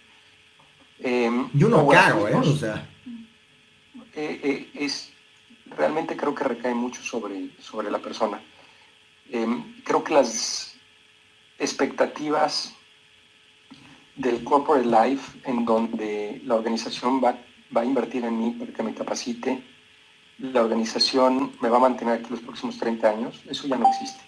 Em, 1.00 1.50
y 1.52 1.64
uno 1.64 1.86
caro, 1.86 2.26
¿eh? 2.26 2.34
O 2.36 2.56
sea. 2.56 2.88
Eh, 4.14 4.40
eh, 4.42 4.70
es, 4.74 5.12
realmente 5.66 6.16
creo 6.16 6.34
que 6.34 6.44
recae 6.44 6.72
mucho 6.72 7.02
sobre, 7.02 7.50
sobre 7.60 7.90
la 7.90 7.98
persona. 7.98 8.40
Em, 9.30 9.82
creo 9.84 10.02
que 10.02 10.14
las 10.14 10.76
expectativas 11.58 12.74
del 14.16 14.44
corporate 14.44 14.86
life 14.86 15.38
en 15.44 15.64
donde 15.64 16.40
la 16.44 16.54
organización 16.54 17.22
va, 17.22 17.36
va 17.76 17.80
a 17.80 17.84
invertir 17.84 18.24
en 18.24 18.38
mí 18.38 18.50
para 18.52 18.72
que 18.72 18.82
me 18.82 18.94
capacite, 18.94 19.62
la 20.38 20.62
organización 20.62 21.52
me 21.60 21.68
va 21.68 21.76
a 21.76 21.80
mantener 21.80 22.14
aquí 22.14 22.30
los 22.30 22.40
próximos 22.40 22.78
30 22.78 23.08
años, 23.08 23.42
eso 23.48 23.66
ya 23.66 23.76
no 23.76 23.88
existe. 23.88 24.20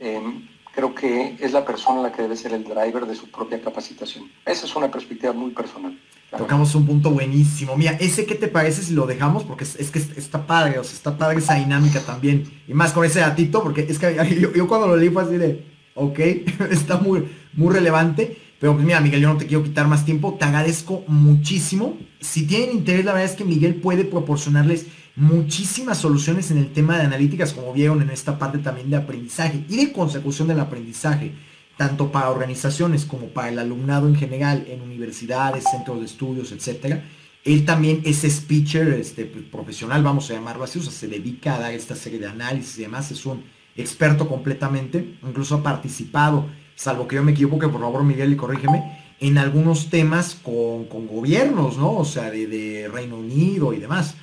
Em, 0.00 0.48
creo 0.74 0.94
que 0.94 1.36
es 1.40 1.52
la 1.52 1.64
persona 1.64 2.02
la 2.02 2.12
que 2.12 2.22
debe 2.22 2.36
ser 2.36 2.52
el 2.52 2.64
driver 2.64 3.06
de 3.06 3.14
su 3.14 3.30
propia 3.30 3.60
capacitación. 3.60 4.30
Esa 4.44 4.66
es 4.66 4.76
una 4.76 4.90
perspectiva 4.90 5.32
muy 5.32 5.50
personal. 5.50 5.98
Tocamos 6.36 6.74
un 6.74 6.84
punto 6.84 7.10
buenísimo. 7.10 7.74
Mira, 7.76 7.92
ese 7.92 8.26
qué 8.26 8.34
te 8.34 8.48
parece 8.48 8.82
si 8.82 8.92
lo 8.92 9.06
dejamos, 9.06 9.44
porque 9.44 9.64
es, 9.64 9.90
que 9.90 9.98
está 9.98 10.46
padre, 10.46 10.78
o 10.78 10.84
sea, 10.84 10.94
está 10.94 11.16
padre 11.16 11.38
esa 11.38 11.54
dinámica 11.54 12.00
también. 12.00 12.44
Y 12.68 12.74
más 12.74 12.92
con 12.92 13.04
ese 13.04 13.20
datito, 13.20 13.62
porque 13.62 13.86
es 13.88 13.98
que 13.98 14.14
yo, 14.54 14.68
cuando 14.68 14.88
lo 14.88 14.96
leí 14.96 15.08
fue 15.08 15.22
así 15.22 15.36
de, 15.38 15.64
ok, 15.94 16.18
está 16.70 16.98
muy, 16.98 17.26
muy 17.58 17.74
relevante. 17.74 18.38
Pero 18.58 18.74
pues 18.74 18.84
mira, 18.84 19.00
Miguel, 19.00 19.20
yo 19.20 19.32
no 19.32 19.36
te 19.36 19.46
quiero 19.46 19.62
quitar 19.62 19.86
más 19.86 20.04
tiempo. 20.04 20.36
Te 20.38 20.46
agradezco 20.46 21.04
muchísimo. 21.06 21.98
Si 22.20 22.46
tienen 22.46 22.76
interés, 22.76 23.04
la 23.04 23.12
verdad 23.12 23.30
es 23.30 23.36
que 23.36 23.44
Miguel 23.44 23.76
puede 23.76 24.04
proporcionarles 24.04 24.86
muchísimas 25.14 25.98
soluciones 25.98 26.50
en 26.50 26.58
el 26.58 26.72
tema 26.72 26.96
de 26.96 27.04
analíticas, 27.04 27.52
como 27.52 27.72
vieron 27.72 28.00
en 28.02 28.10
esta 28.10 28.38
parte 28.38 28.58
también 28.58 28.88
de 28.88 28.96
aprendizaje 28.96 29.64
y 29.68 29.76
de 29.76 29.92
consecución 29.92 30.48
del 30.48 30.60
aprendizaje 30.60 31.32
tanto 31.78 32.10
para 32.10 32.28
organizaciones 32.28 33.06
como 33.06 33.28
para 33.28 33.50
el 33.50 33.58
alumnado 33.58 34.08
en 34.08 34.16
general, 34.16 34.66
en 34.68 34.82
universidades, 34.82 35.64
centros 35.70 36.00
de 36.00 36.06
estudios, 36.06 36.50
etc. 36.50 37.00
Él 37.44 37.64
también 37.64 38.02
es 38.04 38.24
speaker 38.24 38.88
este, 38.88 39.24
pues, 39.24 39.44
profesional, 39.44 40.02
vamos 40.02 40.28
a 40.28 40.34
llamarlo 40.34 40.64
así, 40.64 40.80
o 40.80 40.82
sea, 40.82 40.92
se 40.92 41.06
dedica 41.06 41.54
a 41.54 41.60
dar 41.60 41.72
esta 41.72 41.94
serie 41.94 42.18
de 42.18 42.26
análisis 42.26 42.78
y 42.78 42.82
demás, 42.82 43.12
es 43.12 43.24
un 43.24 43.44
experto 43.76 44.28
completamente, 44.28 45.18
incluso 45.22 45.54
ha 45.54 45.62
participado, 45.62 46.48
salvo 46.78 47.08
que 47.08 47.16
yo 47.16 47.24
me 47.24 47.32
equivoque, 47.32 47.68
por 47.68 47.80
favor 47.80 48.04
Miguel 48.04 48.32
y 48.32 48.36
corrígeme, 48.36 48.98
en 49.18 49.36
algunos 49.36 49.90
temas 49.90 50.36
con, 50.36 50.86
gobiernos, 51.08 51.76
¿no? 51.76 51.92
O 51.92 52.04
sea, 52.04 52.30
de, 52.30 52.88
Reino 52.92 53.16
Unido 53.16 53.72
y 53.72 53.80
demás. 53.80 54.14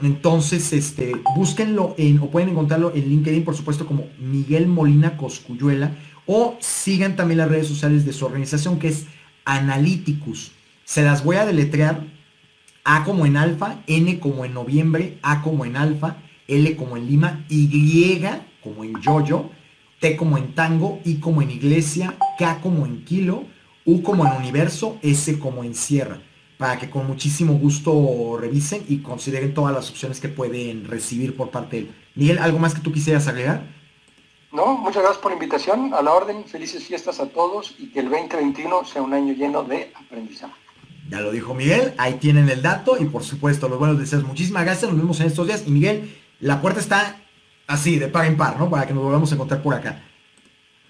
Entonces, 0.00 0.72
este, 0.72 1.12
búsquenlo 1.36 1.94
en, 1.98 2.20
o 2.20 2.30
pueden 2.30 2.50
encontrarlo 2.50 2.92
en 2.94 3.08
LinkedIn, 3.08 3.44
por 3.44 3.56
supuesto, 3.56 3.84
como 3.84 4.06
Miguel 4.18 4.68
Molina 4.68 5.16
Coscuyuela 5.16 5.96
o 6.26 6.56
sigan 6.60 7.16
también 7.16 7.38
las 7.38 7.48
redes 7.48 7.66
sociales 7.66 8.04
de 8.04 8.12
su 8.12 8.24
organización 8.24 8.78
que 8.78 8.88
es 8.88 9.06
Analyticus. 9.44 10.52
Se 10.84 11.02
las 11.02 11.24
voy 11.24 11.36
a 11.36 11.46
deletrear 11.46 12.04
A 12.84 13.02
como 13.02 13.26
en 13.26 13.36
alfa, 13.36 13.82
N 13.88 14.20
como 14.20 14.44
en 14.44 14.54
noviembre, 14.54 15.18
A 15.22 15.42
como 15.42 15.64
en 15.64 15.76
alfa, 15.76 16.18
L 16.46 16.76
como 16.76 16.96
en 16.96 17.06
Lima, 17.08 17.44
Y 17.48 18.22
como 18.62 18.84
en 18.84 19.00
yoyo, 19.00 19.50
T 20.00 20.16
como 20.16 20.38
en 20.38 20.54
tango, 20.54 21.00
I 21.04 21.16
como 21.16 21.42
en 21.42 21.50
iglesia, 21.50 22.14
K 22.38 22.60
como 22.60 22.86
en 22.86 23.04
kilo, 23.04 23.44
U 23.84 24.02
como 24.02 24.26
en 24.26 24.32
universo, 24.32 24.98
S 25.02 25.38
como 25.38 25.64
en 25.64 25.74
sierra. 25.74 26.20
Para 26.58 26.78
que 26.78 26.88
con 26.88 27.06
muchísimo 27.06 27.54
gusto 27.54 28.38
revisen 28.40 28.84
y 28.88 28.98
consideren 28.98 29.54
todas 29.54 29.74
las 29.74 29.90
opciones 29.90 30.20
que 30.20 30.28
pueden 30.28 30.86
recibir 30.86 31.36
por 31.36 31.50
parte 31.50 31.76
de 31.76 31.82
él. 31.82 31.94
Miguel, 32.14 32.38
¿algo 32.38 32.58
más 32.58 32.74
que 32.74 32.80
tú 32.80 32.92
quisieras 32.92 33.26
agregar? 33.26 33.64
No, 34.52 34.76
muchas 34.76 35.02
gracias 35.02 35.20
por 35.20 35.32
la 35.32 35.34
invitación. 35.34 35.92
A 35.94 36.00
la 36.00 36.12
orden, 36.12 36.44
felices 36.44 36.84
fiestas 36.84 37.18
a 37.18 37.26
todos 37.26 37.74
y 37.78 37.90
que 37.90 38.00
el 38.00 38.08
2021 38.08 38.84
sea 38.84 39.02
un 39.02 39.12
año 39.12 39.34
lleno 39.34 39.64
de 39.64 39.92
aprendizaje. 39.94 40.54
Ya 41.10 41.20
lo 41.20 41.32
dijo 41.32 41.54
Miguel, 41.54 41.92
ahí 41.98 42.14
tienen 42.14 42.48
el 42.48 42.62
dato 42.62 42.96
y 42.98 43.04
por 43.06 43.24
supuesto 43.24 43.68
los 43.68 43.78
buenos 43.78 43.98
deseos. 43.98 44.24
Muchísimas 44.24 44.64
gracias, 44.64 44.90
nos 44.90 45.00
vemos 45.00 45.20
en 45.20 45.26
estos 45.26 45.46
días. 45.46 45.64
Y 45.66 45.70
Miguel, 45.70 46.16
la 46.38 46.62
puerta 46.62 46.80
está 46.80 47.16
así, 47.66 47.98
de 47.98 48.08
par 48.08 48.26
en 48.26 48.36
par, 48.36 48.58
¿no? 48.58 48.70
Para 48.70 48.86
que 48.86 48.94
nos 48.94 49.02
volvamos 49.02 49.30
a 49.30 49.34
encontrar 49.34 49.62
por 49.62 49.74
acá. 49.74 50.02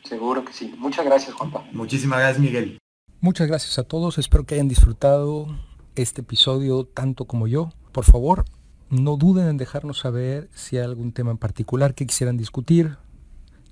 Seguro 0.04 0.44
que 0.44 0.52
sí. 0.52 0.74
Muchas 0.78 1.04
gracias, 1.04 1.34
Juanpa. 1.34 1.64
Muchísimas 1.72 2.18
gracias, 2.18 2.40
Miguel. 2.40 2.78
Muchas 3.20 3.48
gracias 3.48 3.78
a 3.78 3.84
todos. 3.84 4.18
Espero 4.18 4.44
que 4.44 4.54
hayan 4.54 4.68
disfrutado 4.68 5.46
este 5.94 6.20
episodio 6.20 6.84
tanto 6.84 7.24
como 7.24 7.46
yo. 7.46 7.70
Por 7.92 8.04
favor, 8.04 8.44
no 8.90 9.16
duden 9.16 9.48
en 9.48 9.56
dejarnos 9.56 9.98
saber 9.98 10.50
si 10.52 10.76
hay 10.76 10.84
algún 10.84 11.12
tema 11.12 11.30
en 11.30 11.38
particular 11.38 11.94
que 11.94 12.06
quisieran 12.06 12.36
discutir 12.36 12.98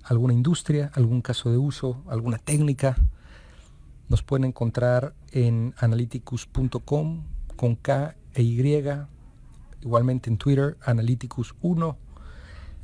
alguna 0.02 0.32
industria, 0.32 0.90
algún 0.94 1.20
caso 1.22 1.50
de 1.50 1.58
uso, 1.58 2.02
alguna 2.08 2.38
técnica, 2.38 2.96
nos 4.08 4.22
pueden 4.22 4.44
encontrar 4.44 5.14
en 5.30 5.74
analyticus.com 5.78 7.24
con 7.56 7.76
K 7.76 8.14
e 8.34 8.42
Y, 8.42 8.84
igualmente 9.80 10.28
en 10.28 10.36
Twitter, 10.36 10.76
analyticus1. 10.84 11.96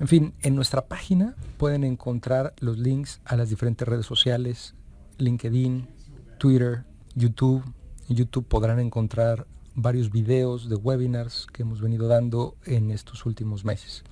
En 0.01 0.09
fin, 0.09 0.35
en 0.43 0.55
nuestra 0.55 0.87
página 0.87 1.35
pueden 1.57 1.85
encontrar 1.85 2.55
los 2.61 2.79
links 2.79 3.21
a 3.25 3.37
las 3.37 3.51
diferentes 3.51 3.87
redes 3.87 4.07
sociales, 4.07 4.75
LinkedIn, 5.19 5.89
Twitter, 6.39 6.85
YouTube. 7.15 7.65
En 8.09 8.17
YouTube 8.17 8.47
podrán 8.47 8.79
encontrar 8.79 9.47
varios 9.75 10.11
videos 10.11 10.69
de 10.69 10.77
webinars 10.77 11.47
que 11.53 11.63
hemos 11.63 11.81
venido 11.81 12.09
dando 12.09 12.57
en 12.65 12.91
estos 12.91 13.27
últimos 13.27 13.65
meses. 13.65 14.05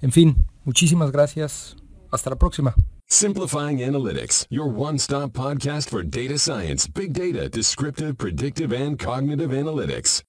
En 0.00 0.12
fin, 0.12 0.44
muchísimas 0.64 1.12
gracias 1.12 1.76
Hasta 2.12 2.28
la 2.28 2.36
próxima. 2.36 2.74
Simplifying 3.08 3.78
Analytics, 3.78 4.46
your 4.50 4.66
one-stop 4.66 5.32
podcast 5.32 5.88
for 5.88 6.02
data 6.02 6.38
science, 6.38 6.86
big 6.86 7.12
data, 7.12 7.48
descriptive, 7.48 8.16
predictive, 8.16 8.72
and 8.72 8.98
cognitive 8.98 9.50
analytics. 9.50 10.22